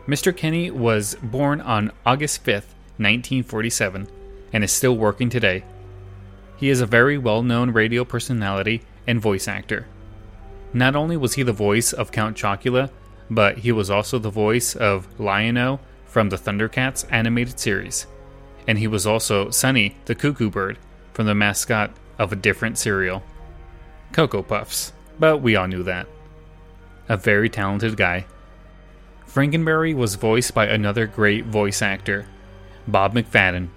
Mr. 0.07 0.37
Kenney 0.37 0.71
was 0.71 1.15
born 1.23 1.61
on 1.61 1.93
August 2.05 2.45
5th, 2.45 2.75
1947, 2.99 4.09
and 4.53 4.65
is 4.65 4.73
still 4.73 4.97
working 4.97 5.31
today. 5.31 5.65
He 6.61 6.69
is 6.69 6.83
a 6.83 6.87
very 6.87 7.17
well 7.17 7.43
known 7.43 7.71
radio 7.71 8.05
personality 8.05 8.83
and 9.07 9.19
voice 9.19 9.49
actor. 9.49 9.87
Not 10.75 10.95
only 10.95 11.17
was 11.17 11.33
he 11.35 11.43
the 11.43 11.55
voice 11.55 11.95
of 11.95 12.13
Count 12.13 12.37
Chocula, 12.37 12.91
but 13.31 13.59
he 13.59 13.73
was 13.73 13.91
also 13.91 14.19
the 14.19 14.31
voice 14.31 14.77
of 14.77 15.09
Lion-O 15.19 15.81
from 16.05 16.29
the 16.29 16.37
Thundercats 16.37 17.07
animated 17.11 17.59
series. 17.59 18.07
And 18.69 18.79
he 18.79 18.87
was 18.87 19.07
also 19.07 19.49
Sonny 19.49 19.97
the 20.05 20.15
Cuckoo 20.15 20.51
Bird 20.51 20.79
from 21.15 21.25
the 21.25 21.35
mascot 21.35 21.93
of 22.19 22.31
a 22.31 22.37
different 22.37 22.77
cereal, 22.77 23.23
Cocoa 24.13 24.43
Puffs. 24.43 24.93
But 25.19 25.39
we 25.39 25.57
all 25.57 25.67
knew 25.67 25.83
that. 25.85 26.07
A 27.09 27.17
very 27.17 27.49
talented 27.49 27.97
guy. 27.97 28.27
Frankenberry 29.27 29.95
was 29.95 30.17
voiced 30.17 30.53
by 30.53 30.67
another 30.67 31.07
great 31.07 31.47
voice 31.47 31.81
actor, 31.81 32.27
Bob 32.87 33.15
McFadden. 33.15 33.69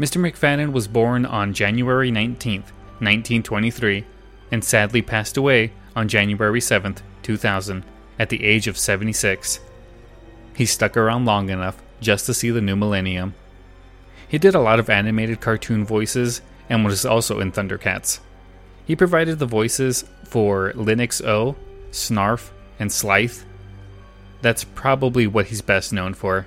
Mr. 0.00 0.18
McFadden 0.18 0.72
was 0.72 0.88
born 0.88 1.26
on 1.26 1.52
January 1.52 2.10
19th, 2.10 2.72
1923, 3.00 4.06
and 4.50 4.64
sadly 4.64 5.02
passed 5.02 5.36
away 5.36 5.72
on 5.94 6.08
January 6.08 6.58
7th, 6.58 7.02
2000, 7.22 7.84
at 8.18 8.30
the 8.30 8.42
age 8.42 8.66
of 8.66 8.78
76. 8.78 9.60
He 10.56 10.64
stuck 10.64 10.96
around 10.96 11.26
long 11.26 11.50
enough 11.50 11.82
just 12.00 12.24
to 12.24 12.32
see 12.32 12.48
the 12.48 12.62
new 12.62 12.76
millennium. 12.76 13.34
He 14.26 14.38
did 14.38 14.54
a 14.54 14.60
lot 14.60 14.78
of 14.78 14.88
animated 14.88 15.42
cartoon 15.42 15.84
voices 15.84 16.40
and 16.70 16.82
was 16.82 17.04
also 17.04 17.38
in 17.38 17.52
Thundercats. 17.52 18.20
He 18.86 18.96
provided 18.96 19.38
the 19.38 19.44
voices 19.44 20.06
for 20.24 20.72
Lion-O, 20.76 21.56
Snarf, 21.90 22.52
and 22.78 22.90
Slithe. 22.90 23.44
That's 24.40 24.64
probably 24.64 25.26
what 25.26 25.48
he's 25.48 25.60
best 25.60 25.92
known 25.92 26.14
for. 26.14 26.46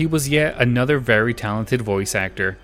He 0.00 0.06
was 0.06 0.30
yet 0.30 0.54
another 0.58 0.98
very 0.98 1.34
talented 1.34 1.82
voice 1.82 2.14
actor. 2.14 2.56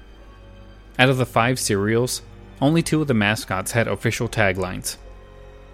Out 0.98 1.10
of 1.10 1.18
the 1.18 1.26
five 1.26 1.60
serials, 1.60 2.22
only 2.62 2.82
two 2.82 3.02
of 3.02 3.08
the 3.08 3.12
mascots 3.12 3.72
had 3.72 3.86
official 3.86 4.26
taglines. 4.26 4.96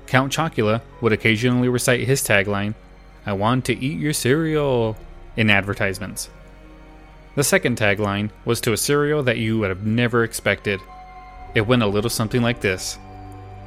Count 0.09 0.33
Chocula 0.33 0.83
would 1.01 1.13
occasionally 1.13 1.69
recite 1.69 2.01
his 2.01 2.21
tagline, 2.21 2.75
I 3.25 3.35
want 3.35 3.65
to 3.67 3.79
eat 3.79 4.01
your 4.01 4.13
cereal, 4.13 4.97
in 5.37 5.51
advertisements. 5.51 6.31
The 7.37 7.45
second 7.45 7.79
tagline 7.79 8.31
was 8.45 8.61
to 8.63 8.73
a 8.73 8.77
cereal 8.77 9.23
that 9.23 9.39
you 9.39 9.61
would 9.61 9.69
have 9.69 9.87
never 9.87 10.25
expected. 10.25 10.81
It 11.55 11.69
went 11.69 11.85
a 11.85 11.87
little 11.87 12.11
something 12.11 12.43
like 12.43 12.61
this 12.61 12.99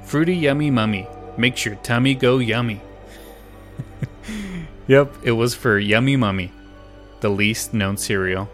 Fruity 0.03 0.35
Yummy 0.35 0.69
Mummy 0.69 1.07
makes 1.37 1.63
your 1.63 1.75
tummy 1.75 2.13
go 2.13 2.39
yummy. 2.39 2.81
yep, 4.85 5.15
it 5.23 5.31
was 5.31 5.55
for 5.55 5.79
Yummy 5.79 6.17
Mummy, 6.17 6.51
the 7.25 7.29
least 7.31 7.73
known 7.73 7.97
cereal. 7.97 8.47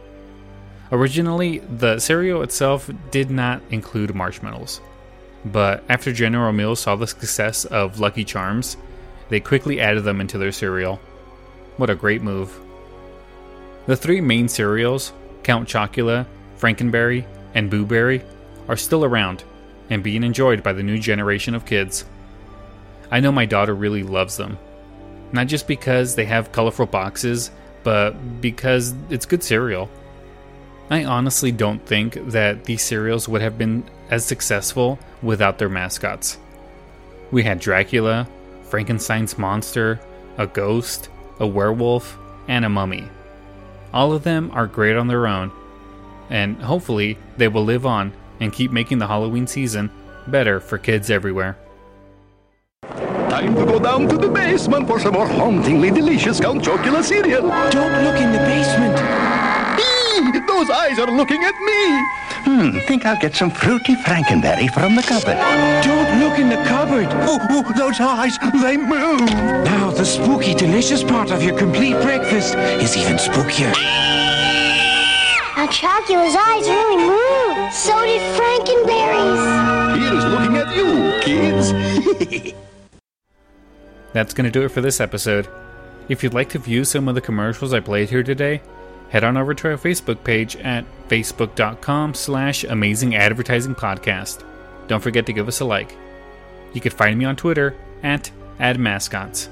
Originally, 0.93 1.59
the 1.59 1.99
cereal 1.99 2.41
itself 2.41 2.89
did 3.11 3.29
not 3.29 3.61
include 3.69 4.15
marshmallows, 4.15 4.79
but 5.43 5.83
after 5.89 6.13
General 6.13 6.53
Mills 6.53 6.79
saw 6.79 6.95
the 6.95 7.05
success 7.05 7.65
of 7.65 7.99
Lucky 7.99 8.23
Charms, 8.23 8.77
they 9.27 9.41
quickly 9.41 9.81
added 9.81 10.05
them 10.05 10.21
into 10.21 10.37
their 10.37 10.53
cereal. 10.53 11.01
What 11.75 11.89
a 11.89 11.95
great 11.95 12.21
move! 12.21 12.57
The 13.87 13.97
three 13.97 14.21
main 14.21 14.47
cereals, 14.47 15.11
Count 15.43 15.67
Chocula, 15.67 16.25
Frankenberry, 16.57 17.25
and 17.53 17.69
Booberry, 17.69 18.23
are 18.69 18.77
still 18.77 19.03
around 19.03 19.43
and 19.89 20.01
being 20.01 20.23
enjoyed 20.23 20.63
by 20.63 20.71
the 20.71 20.83
new 20.83 20.97
generation 20.97 21.55
of 21.55 21.65
kids. 21.65 22.05
I 23.11 23.19
know 23.19 23.33
my 23.33 23.45
daughter 23.45 23.75
really 23.75 24.03
loves 24.03 24.37
them. 24.37 24.57
Not 25.33 25.47
just 25.47 25.67
because 25.67 26.15
they 26.15 26.23
have 26.23 26.53
colorful 26.53 26.85
boxes, 26.85 27.51
but 27.83 28.41
because 28.41 28.93
it's 29.09 29.25
good 29.25 29.43
cereal. 29.43 29.89
I 30.89 31.05
honestly 31.05 31.51
don't 31.51 31.85
think 31.85 32.15
that 32.31 32.65
these 32.65 32.81
cereals 32.81 33.27
would 33.29 33.41
have 33.41 33.57
been 33.57 33.83
as 34.09 34.25
successful 34.25 34.99
without 35.21 35.57
their 35.57 35.69
mascots. 35.69 36.37
We 37.31 37.43
had 37.43 37.59
Dracula, 37.59 38.27
Frankenstein's 38.63 39.37
monster, 39.37 39.99
a 40.37 40.47
ghost, 40.47 41.09
a 41.39 41.47
werewolf, 41.47 42.17
and 42.47 42.65
a 42.65 42.69
mummy. 42.69 43.07
All 43.93 44.13
of 44.13 44.23
them 44.23 44.51
are 44.53 44.67
great 44.67 44.97
on 44.97 45.07
their 45.07 45.27
own, 45.27 45.51
and 46.29 46.61
hopefully 46.61 47.17
they 47.37 47.47
will 47.47 47.63
live 47.63 47.85
on 47.85 48.13
and 48.39 48.51
keep 48.51 48.71
making 48.71 48.97
the 48.97 49.07
Halloween 49.07 49.47
season 49.47 49.89
better 50.27 50.59
for 50.59 50.77
kids 50.77 51.09
everywhere. 51.09 51.57
Time 53.41 53.55
to 53.55 53.65
go 53.65 53.79
down 53.79 54.07
to 54.07 54.17
the 54.17 54.29
basement 54.29 54.85
for 54.85 54.99
some 54.99 55.13
more 55.13 55.27
hauntingly 55.27 55.89
delicious 55.89 56.39
Count 56.39 56.63
Chocula 56.63 57.01
cereal. 57.01 57.41
Don't 57.71 58.03
look 58.03 58.21
in 58.21 58.31
the 58.31 58.37
basement. 58.37 58.93
Eee, 59.81 60.45
those 60.45 60.69
eyes 60.69 60.99
are 60.99 61.09
looking 61.09 61.43
at 61.43 61.55
me. 61.55 61.81
Hmm, 62.45 62.77
think 62.87 63.03
I'll 63.03 63.19
get 63.19 63.33
some 63.33 63.49
fruity 63.49 63.95
frankenberry 63.95 64.71
from 64.71 64.95
the 64.95 65.01
cupboard. 65.01 65.37
Don't 65.83 66.19
look 66.19 66.37
in 66.37 66.49
the 66.49 66.63
cupboard. 66.69 67.07
Oh, 67.25 67.39
oh, 67.49 67.73
those 67.75 67.99
eyes, 67.99 68.37
they 68.61 68.77
move. 68.77 69.21
Now, 69.65 69.89
the 69.89 70.05
spooky, 70.05 70.53
delicious 70.53 71.03
part 71.03 71.31
of 71.31 71.41
your 71.41 71.57
complete 71.57 71.99
breakfast 72.03 72.53
is 72.53 72.95
even 72.95 73.17
spookier. 73.17 73.73
Now 75.57 75.65
Chocula's 75.65 76.35
eyes 76.35 76.69
really 76.69 76.97
move. 76.97 77.73
So 77.73 78.05
did 78.05 78.21
Frankenberry's. 78.37 79.97
He 79.97 80.05
is 80.15 80.25
looking 80.25 80.57
at 80.57 80.75
you, 80.77 81.19
kids. 81.23 82.53
That's 84.13 84.33
going 84.33 84.45
to 84.45 84.51
do 84.51 84.65
it 84.65 84.69
for 84.69 84.81
this 84.81 84.99
episode. 84.99 85.47
If 86.09 86.23
you'd 86.23 86.33
like 86.33 86.49
to 86.49 86.59
view 86.59 86.83
some 86.83 87.07
of 87.07 87.15
the 87.15 87.21
commercials 87.21 87.73
I 87.73 87.79
played 87.79 88.09
here 88.09 88.23
today, 88.23 88.61
head 89.09 89.23
on 89.23 89.37
over 89.37 89.53
to 89.53 89.69
our 89.69 89.77
Facebook 89.77 90.23
page 90.23 90.55
at 90.57 90.85
facebook.com 91.07 92.13
slash 92.13 92.63
amazing 92.63 93.15
advertising 93.15 93.75
podcast. 93.75 94.43
Don't 94.87 95.01
forget 95.01 95.25
to 95.27 95.33
give 95.33 95.47
us 95.47 95.59
a 95.59 95.65
like. 95.65 95.95
You 96.73 96.81
can 96.81 96.91
find 96.91 97.17
me 97.17 97.25
on 97.25 97.35
Twitter 97.35 97.75
at 98.03 98.31
admascots. 98.59 99.49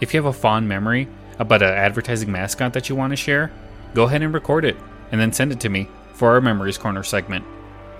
If 0.00 0.12
you 0.12 0.18
have 0.18 0.34
a 0.34 0.38
fond 0.38 0.68
memory 0.68 1.08
about 1.38 1.62
an 1.62 1.72
advertising 1.72 2.30
mascot 2.30 2.72
that 2.74 2.88
you 2.88 2.96
want 2.96 3.12
to 3.12 3.16
share, 3.16 3.50
go 3.94 4.04
ahead 4.04 4.22
and 4.22 4.34
record 4.34 4.64
it 4.64 4.76
and 5.12 5.20
then 5.20 5.32
send 5.32 5.52
it 5.52 5.60
to 5.60 5.68
me 5.68 5.88
for 6.12 6.32
our 6.32 6.40
Memories 6.40 6.78
Corner 6.78 7.02
segment. 7.02 7.44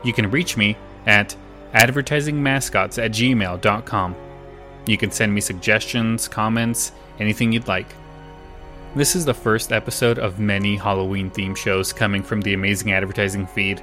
You 0.04 0.12
can 0.12 0.30
reach 0.30 0.56
me 0.56 0.76
at 1.06 1.36
advertisingmascots 1.72 3.02
at 3.02 3.10
gmail.com. 3.12 4.16
You 4.86 4.96
can 4.96 5.10
send 5.10 5.34
me 5.34 5.40
suggestions, 5.40 6.28
comments, 6.28 6.92
anything 7.18 7.50
you'd 7.50 7.66
like. 7.66 7.92
This 8.94 9.16
is 9.16 9.24
the 9.24 9.34
first 9.34 9.72
episode 9.72 10.18
of 10.18 10.38
many 10.38 10.76
Halloween 10.76 11.28
themed 11.30 11.56
shows 11.56 11.92
coming 11.92 12.22
from 12.22 12.40
the 12.40 12.54
amazing 12.54 12.92
advertising 12.92 13.48
feed. 13.48 13.82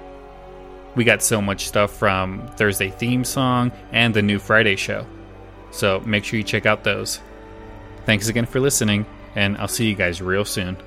We 0.96 1.04
got 1.04 1.22
so 1.22 1.42
much 1.42 1.68
stuff 1.68 1.92
from 1.92 2.48
Thursday 2.56 2.90
theme 2.90 3.26
song 3.26 3.72
and 3.92 4.14
the 4.14 4.22
new 4.22 4.40
Friday 4.40 4.78
show. 4.78 5.06
So 5.72 6.00
make 6.06 6.24
sure 6.24 6.38
you 6.38 6.44
check 6.44 6.66
out 6.66 6.86
those. 6.86 7.20
Thanks 8.06 8.30
again 8.30 8.46
for 8.46 8.62
listening, 8.62 9.06
and 9.36 9.58
I'll 9.58 9.68
see 9.68 9.88
you 9.88 9.96
guys 9.96 10.22
real 10.22 10.46
soon. 10.46 10.78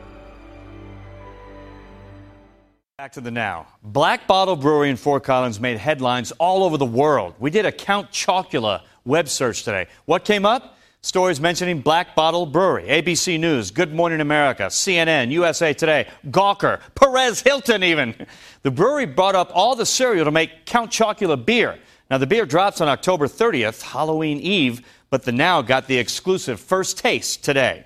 Back 2.97 3.13
to 3.13 3.21
the 3.21 3.31
now. 3.31 3.67
Black 3.83 4.27
Bottle 4.27 4.57
Brewery 4.57 4.89
in 4.89 4.97
Fort 4.97 5.25
Collins 5.25 5.61
made 5.61 5.77
headlines 5.77 6.33
all 6.33 6.65
over 6.65 6.79
the 6.79 6.87
world. 6.87 7.35
We 7.39 7.51
did 7.51 7.67
a 7.67 7.73
Count 7.73 8.11
Chocula 8.11 8.81
web 9.07 9.29
search 9.29 9.63
today. 9.63 9.87
What 10.05 10.25
came 10.25 10.45
up? 10.45 10.77
Stories 11.01 11.41
mentioning 11.41 11.81
Black 11.83 12.17
Bottle 12.17 12.47
Brewery, 12.47 12.83
ABC 12.89 13.39
News, 13.39 13.71
Good 13.71 13.95
Morning 13.95 14.21
America, 14.21 14.65
CNN, 14.65 15.31
USA 15.31 15.73
Today, 15.73 16.09
Gawker, 16.27 16.81
Perez 16.97 17.41
Hilton, 17.41 17.85
even. 17.85 18.15
The 18.63 18.73
brewery 18.73 19.07
brought 19.07 19.37
up 19.37 19.53
all 19.55 19.77
the 19.77 19.87
cereal 19.87 20.25
to 20.25 20.33
make 20.33 20.67
Count 20.67 20.91
Chocula 20.91 21.37
beer. 21.37 21.79
Now, 22.11 22.19
the 22.19 22.27
beer 22.27 22.45
drops 22.45 22.81
on 22.81 22.89
October 22.89 23.29
30th, 23.29 23.81
Halloween 23.81 24.41
Eve, 24.41 24.83
but 25.09 25.23
the 25.23 25.31
Now 25.31 25.63
got 25.63 25.87
the 25.87 25.97
exclusive 25.97 26.59
first 26.59 26.99
taste 26.99 27.45
today. 27.45 27.85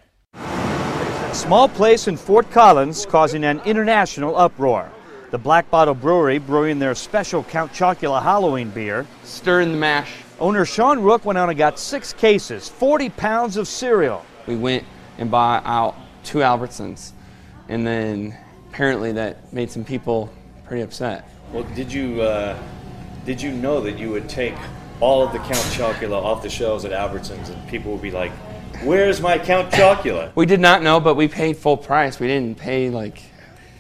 Small 1.35 1.69
place 1.69 2.09
in 2.09 2.17
Fort 2.17 2.51
Collins 2.51 3.05
causing 3.05 3.45
an 3.45 3.61
international 3.67 4.39
uproar. 4.39 4.91
The 5.31 5.39
Black 5.39 5.71
Bottle 5.71 5.95
Brewery 5.95 6.39
brewing 6.39 6.79
their 6.79 6.95
special 6.95 7.45
Count 7.45 7.73
Chocula 7.73 8.23
Halloween 8.23 8.71
beer. 8.71 9.07
Stir 9.23 9.61
in 9.61 9.73
the 9.73 9.79
mash. 9.79 10.13
Owner 10.41 10.65
Sean 10.65 11.01
Rook 11.01 11.27
went 11.27 11.39
out 11.39 11.51
and 11.51 11.59
got 11.59 11.79
six 11.79 12.15
cases, 12.15 12.67
40 12.67 13.11
pounds 13.11 13.59
of 13.59 13.69
cereal. 13.69 14.25
We 14.47 14.57
went 14.57 14.85
and 15.19 15.31
bought 15.31 15.65
out 15.67 15.95
two 16.25 16.39
Albertsons, 16.39 17.13
and 17.69 17.87
then 17.87 18.35
apparently 18.71 19.13
that 19.13 19.53
made 19.53 19.71
some 19.71 19.85
people 19.85 20.33
pretty 20.65 20.83
upset. 20.83 21.29
Well, 21.53 21.65
did 21.75 21.93
you 21.93 22.23
uh, 22.23 22.59
did 23.27 23.43
you 23.43 23.53
know 23.53 23.83
that 23.83 23.99
you 23.99 24.09
would 24.11 24.31
take 24.31 24.55
all 25.01 25.23
of 25.23 25.33
the 25.33 25.39
Count 25.41 25.59
Chocula 25.75 26.17
off 26.17 26.43
the 26.43 26.49
shelves 26.49 26.87
at 26.87 26.93
Albertsons 26.93 27.51
and 27.51 27.69
people 27.69 27.93
would 27.93 28.03
be 28.03 28.11
like, 28.11 28.33
"Where's 28.83 29.21
my 29.21 29.39
Count 29.39 29.71
Chocula?" 29.71 30.35
We 30.35 30.47
did 30.47 30.61
not 30.61 30.83
know, 30.83 31.01
but 31.01 31.17
we 31.17 31.29
paid 31.29 31.59
full 31.59 31.77
price. 31.77 32.19
We 32.19 32.29
didn't 32.29 32.57
pay 32.57 32.89
like, 32.89 33.21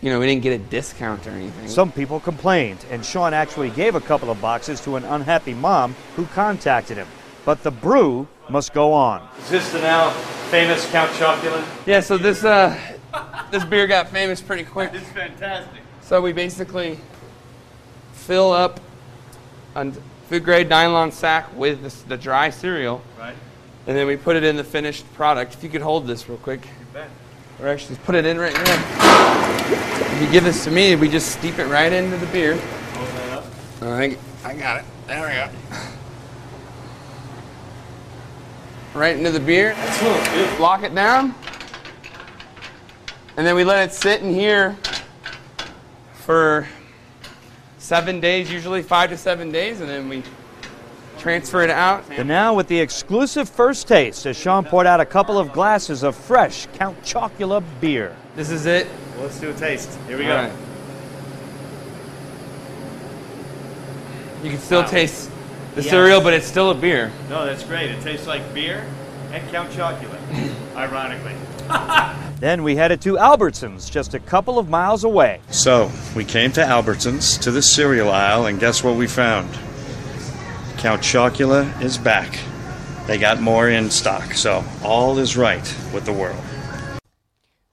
you 0.02 0.10
know, 0.10 0.18
we 0.18 0.26
didn't 0.26 0.42
get 0.42 0.52
a 0.52 0.58
discount 0.58 1.26
or 1.26 1.30
anything. 1.30 1.68
Some 1.68 1.92
people 1.92 2.20
complained, 2.20 2.84
and 2.90 3.04
Sean 3.04 3.34
actually 3.34 3.70
gave 3.70 3.94
a 3.94 4.00
couple 4.00 4.30
of 4.30 4.40
boxes 4.40 4.80
to 4.82 4.96
an 4.96 5.04
unhappy 5.04 5.54
mom 5.54 5.94
who 6.16 6.24
contacted 6.26 6.96
him. 6.96 7.08
But 7.44 7.62
the 7.62 7.70
brew 7.70 8.26
must 8.48 8.72
go 8.72 8.92
on. 8.92 9.26
Is 9.40 9.50
this 9.50 9.72
the 9.72 9.80
now 9.80 10.10
famous 10.50 10.90
Count 10.90 11.10
Chocula? 11.12 11.64
Yeah, 11.86 12.00
so 12.00 12.16
this 12.18 12.44
uh, 12.44 12.78
this 13.50 13.64
beer 13.64 13.86
got 13.86 14.08
famous 14.08 14.40
pretty 14.40 14.64
quick. 14.64 14.90
It's 14.94 15.08
fantastic. 15.10 15.80
So 16.02 16.20
we 16.20 16.32
basically 16.32 16.98
fill 18.12 18.52
up 18.52 18.80
a 19.76 19.92
food 20.28 20.44
grade 20.44 20.68
nylon 20.68 21.12
sack 21.12 21.54
with 21.56 21.82
this, 21.82 22.02
the 22.02 22.16
dry 22.16 22.50
cereal, 22.50 23.02
Right. 23.18 23.34
and 23.86 23.96
then 23.96 24.06
we 24.06 24.16
put 24.16 24.36
it 24.36 24.44
in 24.44 24.56
the 24.56 24.64
finished 24.64 25.10
product. 25.14 25.54
If 25.54 25.62
you 25.62 25.68
could 25.70 25.82
hold 25.82 26.06
this 26.06 26.28
real 26.28 26.38
quick, 26.38 26.64
You 26.64 26.86
bet. 26.92 27.08
Or 27.60 27.68
actually 27.68 27.96
just 27.96 28.06
put 28.06 28.14
it 28.14 28.24
in 28.24 28.38
right 28.38 28.54
now. 28.54 30.12
If 30.14 30.22
you 30.22 30.30
give 30.30 30.44
this 30.44 30.64
to 30.64 30.70
me, 30.70 30.96
we 30.96 31.08
just 31.08 31.32
steep 31.32 31.58
it 31.58 31.66
right 31.66 31.92
into 31.92 32.16
the 32.16 32.26
beer. 32.26 32.56
Hold 32.56 33.08
that 33.08 33.38
up. 33.38 33.44
All 33.82 33.90
right, 33.90 34.18
I 34.44 34.54
got 34.54 34.78
it. 34.80 34.84
There 35.06 35.26
we 35.26 35.34
go. 35.34 35.78
Right 38.98 39.16
into 39.16 39.30
the 39.30 39.40
beer. 39.40 39.74
Lock 40.58 40.82
it 40.82 40.94
down. 40.94 41.34
And 43.36 43.46
then 43.46 43.54
we 43.54 43.64
let 43.64 43.88
it 43.88 43.94
sit 43.94 44.22
in 44.22 44.34
here 44.34 44.76
for 46.14 46.66
seven 47.78 48.20
days, 48.20 48.50
usually 48.50 48.82
five 48.82 49.10
to 49.10 49.16
seven 49.16 49.50
days, 49.50 49.80
and 49.80 49.88
then 49.88 50.08
we 50.08 50.22
transfer 51.20 51.62
it 51.62 51.70
out. 51.70 52.08
The 52.08 52.24
now 52.24 52.54
with 52.54 52.66
the 52.68 52.80
exclusive 52.80 53.48
first 53.48 53.86
taste 53.86 54.26
as 54.26 54.36
Sean 54.36 54.64
poured 54.64 54.86
out 54.86 55.00
a 55.00 55.04
couple 55.04 55.38
of 55.38 55.52
glasses 55.52 56.02
of 56.02 56.16
fresh 56.16 56.66
Count 56.74 57.00
Chocula 57.02 57.62
beer. 57.80 58.16
This 58.36 58.50
is 58.50 58.66
it. 58.66 58.86
Well, 59.14 59.24
let's 59.24 59.38
do 59.38 59.50
a 59.50 59.54
taste. 59.54 59.98
Here 60.08 60.16
we 60.16 60.24
All 60.24 60.30
go. 60.30 60.36
right. 60.48 60.52
You 64.42 64.50
can 64.50 64.58
still 64.58 64.80
Wow. 64.82 64.86
taste 64.88 65.30
the 65.74 65.82
Yes. 65.82 65.90
cereal, 65.90 66.20
but 66.22 66.32
it's 66.32 66.46
still 66.46 66.70
a 66.70 66.74
beer. 66.74 67.10
No, 67.28 67.44
that's 67.44 67.62
great. 67.62 67.90
It 67.90 68.02
tastes 68.02 68.26
like 68.26 68.54
beer 68.54 68.84
and 69.32 69.42
Count 69.52 69.70
Chocula, 69.70 70.16
ironically. 70.76 71.34
Then 72.40 72.62
we 72.62 72.74
headed 72.74 73.02
to 73.02 73.16
Albertsons, 73.18 73.90
just 73.90 74.14
a 74.14 74.18
couple 74.18 74.58
of 74.58 74.70
miles 74.70 75.04
away. 75.04 75.40
So, 75.50 75.90
we 76.16 76.24
came 76.24 76.52
to 76.52 76.62
Albertsons, 76.62 77.38
to 77.42 77.50
the 77.50 77.60
cereal 77.60 78.08
aisle, 78.10 78.46
and 78.46 78.58
guess 78.58 78.82
what 78.82 78.94
we 78.96 79.06
found? 79.06 79.50
Count 80.80 81.02
Chocula 81.02 81.78
is 81.82 81.98
back. 81.98 82.38
They 83.06 83.18
got 83.18 83.38
more 83.38 83.68
in 83.68 83.90
stock, 83.90 84.32
so 84.32 84.64
all 84.82 85.18
is 85.18 85.36
right 85.36 85.62
with 85.92 86.06
the 86.06 86.12
world. 86.14 86.40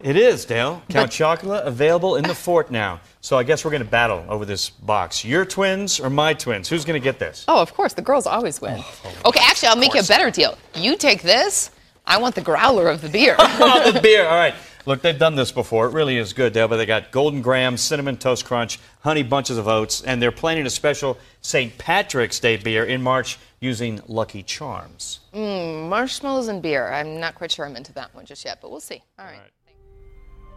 It 0.02 0.18
is, 0.18 0.44
Dale. 0.44 0.82
Count 0.90 1.10
Chocula 1.10 1.66
available 1.66 2.18
in 2.18 2.24
the 2.26 2.36
fort 2.36 2.70
now. 2.70 3.00
So 3.22 3.38
I 3.38 3.44
guess 3.44 3.64
we're 3.64 3.72
going 3.72 3.82
to 3.84 3.90
battle 3.90 4.26
over 4.28 4.44
this 4.44 4.70
box. 4.70 5.24
Your 5.24 5.46
twins 5.46 6.02
or 6.02 6.10
my 6.10 6.34
twins? 6.34 6.68
Who's 6.68 6.84
going 6.84 7.00
to 7.00 7.04
get 7.04 7.18
this? 7.18 7.46
Oh, 7.48 7.62
of 7.62 7.74
course, 7.74 7.94
the 7.94 8.02
girls 8.02 8.28
always 8.28 8.60
win. 8.60 8.76
Oh, 8.78 9.02
oh, 9.06 9.30
okay, 9.30 9.40
actually, 9.42 9.70
I'll 9.70 9.78
make 9.78 9.94
you 9.94 10.02
a 10.02 10.04
better 10.04 10.30
deal. 10.30 10.58
You 10.76 10.98
take 10.98 11.22
this. 11.22 11.72
I 12.06 12.18
want 12.18 12.36
the 12.36 12.42
growler 12.42 12.90
of 12.90 13.02
the 13.02 13.08
beer. 13.08 13.38
oh, 13.40 13.90
the 13.94 14.02
beer. 14.02 14.26
All 14.26 14.36
right. 14.36 14.54
Look, 14.88 15.02
they've 15.02 15.20
done 15.20 15.36
this 15.36 15.52
before. 15.52 15.88
It 15.88 15.92
really 15.92 16.16
is 16.16 16.32
good, 16.32 16.54
Dale. 16.54 16.70
But 16.70 16.78
they 16.78 16.86
got 16.86 17.12
Golden 17.12 17.42
Graham, 17.42 17.76
Cinnamon 17.76 18.16
Toast 18.16 18.46
Crunch, 18.46 18.80
Honey 19.02 19.22
Bunches 19.22 19.58
of 19.58 19.68
Oats, 19.68 20.02
and 20.02 20.22
they're 20.22 20.32
planning 20.32 20.66
a 20.66 20.70
special 20.70 21.18
St. 21.42 21.78
Patrick's 21.78 22.40
Day 22.40 22.56
beer 22.56 22.86
in 22.86 23.02
March 23.02 23.38
using 23.60 24.00
Lucky 24.08 24.44
Charms. 24.44 25.20
mm, 25.34 25.90
marshmallows 25.90 26.48
and 26.48 26.62
beer. 26.62 26.88
I'm 26.88 27.20
not 27.20 27.36
quite 27.36 27.52
sure 27.52 27.66
I'm 27.66 27.76
into 27.76 27.92
that 27.96 28.16
one 28.16 28.26
just 28.26 28.46
yet, 28.46 28.60
but 28.62 28.72
we'll 28.72 28.80
see. 28.80 29.04
All 29.20 29.26
right. 29.26 29.42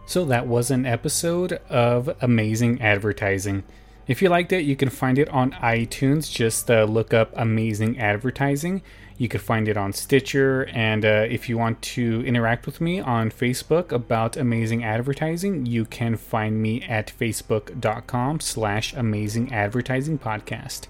So 0.05 0.23
that 0.25 0.47
was 0.47 0.71
an 0.71 0.85
episode 0.85 1.59
of 1.69 2.09
Amazing 2.21 2.81
Advertising. 2.81 3.63
If 4.07 4.21
you 4.21 4.29
liked 4.29 4.53
it, 4.53 4.63
you 4.63 4.77
can 4.77 4.89
find 4.89 5.17
it 5.17 5.27
on 5.27 5.51
iTunes. 5.51 6.31
Just 6.31 6.71
uh, 6.71 6.85
look 6.85 7.13
up 7.13 7.33
Amazing 7.35 7.99
Advertising. 7.99 8.81
You 9.21 9.27
can 9.27 9.39
find 9.39 9.67
it 9.67 9.77
on 9.77 9.93
Stitcher. 9.93 10.67
And 10.73 11.05
uh, 11.05 11.27
if 11.29 11.47
you 11.47 11.55
want 11.55 11.79
to 11.93 12.25
interact 12.25 12.65
with 12.65 12.81
me 12.81 12.99
on 12.99 13.29
Facebook 13.29 13.91
about 13.91 14.35
Amazing 14.35 14.83
Advertising, 14.83 15.67
you 15.67 15.85
can 15.85 16.15
find 16.17 16.59
me 16.59 16.81
at 16.81 17.13
facebook.com 17.19 18.39
slash 18.39 18.93
amazing 18.93 19.53
advertising 19.53 20.17
podcast. 20.17 20.87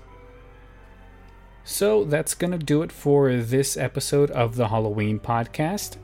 So 1.65 2.05
that's 2.05 2.33
going 2.33 2.51
to 2.51 2.57
do 2.57 2.81
it 2.83 2.93
for 2.93 3.35
this 3.35 3.75
episode 3.75 4.31
of 4.31 4.55
the 4.55 4.69
Halloween 4.69 5.19
podcast. 5.19 5.97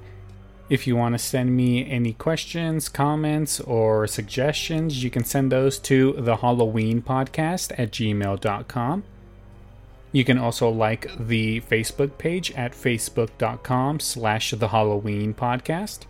If 0.69 0.85
you 0.85 0.97
want 0.97 1.13
to 1.13 1.19
send 1.19 1.55
me 1.55 1.89
any 1.89 2.11
questions, 2.11 2.89
comments, 2.89 3.61
or 3.61 4.05
suggestions, 4.05 5.01
you 5.01 5.09
can 5.09 5.23
send 5.23 5.49
those 5.49 5.79
to 5.79 6.11
the 6.17 6.35
Halloween 6.35 7.01
podcast 7.01 7.71
at 7.79 7.91
gmail.com. 7.91 9.05
You 10.11 10.23
can 10.23 10.37
also 10.37 10.69
like 10.69 11.11
the 11.19 11.61
Facebook 11.61 12.17
page 12.17 12.51
at 12.51 12.71
facebook.com 12.71 13.99
slash 13.99 14.51
the 14.51 14.69
Halloween 14.69 15.33
podcast. 15.33 16.05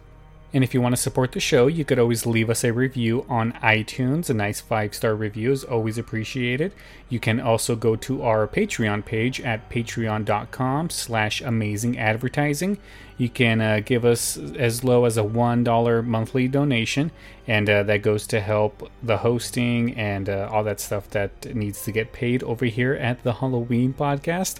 And 0.53 0.63
if 0.63 0.73
you 0.73 0.79
want 0.81 0.95
to 0.95 1.01
support 1.01 1.33
the 1.33 1.41
show, 1.41 1.67
you 1.67 1.83
could 1.83 1.99
always 1.99 2.25
leave 2.25 2.49
us 2.49 2.63
a 2.63 2.71
review 2.71 3.25
on 3.27 3.51
iTunes. 3.53 4.29
A 4.29 4.33
nice 4.33 4.61
five 4.61 4.95
star 4.95 5.13
review 5.13 5.51
is 5.51 5.65
always 5.65 5.97
appreciated. 5.97 6.71
You 7.09 7.19
can 7.19 7.41
also 7.41 7.75
go 7.75 7.97
to 7.97 8.23
our 8.23 8.47
Patreon 8.47 9.03
page 9.03 9.41
at 9.41 9.69
patreon.com 9.69 10.89
slash 10.89 11.41
amazing 11.41 11.97
advertising. 11.97 12.77
You 13.17 13.29
can 13.29 13.61
uh, 13.61 13.81
give 13.83 14.05
us 14.05 14.37
as 14.37 14.83
low 14.83 15.05
as 15.05 15.17
a 15.17 15.23
$1 15.23 16.05
monthly 16.05 16.47
donation, 16.47 17.11
and 17.47 17.69
uh, 17.69 17.83
that 17.83 18.03
goes 18.03 18.27
to 18.27 18.39
help 18.39 18.89
the 19.01 19.17
hosting 19.17 19.95
and 19.95 20.29
uh, 20.29 20.49
all 20.51 20.63
that 20.63 20.79
stuff 20.79 21.09
that 21.09 21.55
needs 21.55 21.83
to 21.83 21.91
get 21.91 22.13
paid 22.13 22.43
over 22.43 22.65
here 22.65 22.93
at 22.93 23.23
the 23.23 23.33
Halloween 23.33 23.93
podcast. 23.93 24.59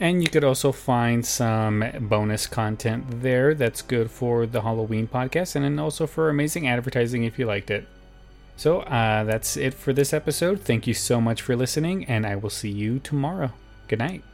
And 0.00 0.22
you 0.22 0.28
could 0.28 0.44
also 0.44 0.70
find 0.70 1.26
some 1.26 1.84
bonus 2.00 2.46
content 2.46 3.22
there 3.22 3.52
that's 3.54 3.82
good 3.82 4.10
for 4.10 4.46
the 4.46 4.62
Halloween 4.62 5.08
podcast 5.08 5.56
and 5.56 5.64
then 5.64 5.78
also 5.78 6.06
for 6.06 6.28
amazing 6.28 6.68
advertising 6.68 7.24
if 7.24 7.38
you 7.38 7.46
liked 7.46 7.70
it. 7.70 7.86
So 8.56 8.80
uh, 8.80 9.24
that's 9.24 9.56
it 9.56 9.74
for 9.74 9.92
this 9.92 10.12
episode. 10.12 10.60
Thank 10.60 10.86
you 10.86 10.94
so 10.94 11.20
much 11.20 11.42
for 11.42 11.54
listening, 11.54 12.04
and 12.06 12.26
I 12.26 12.34
will 12.34 12.50
see 12.50 12.70
you 12.70 12.98
tomorrow. 12.98 13.52
Good 13.86 14.00
night. 14.00 14.24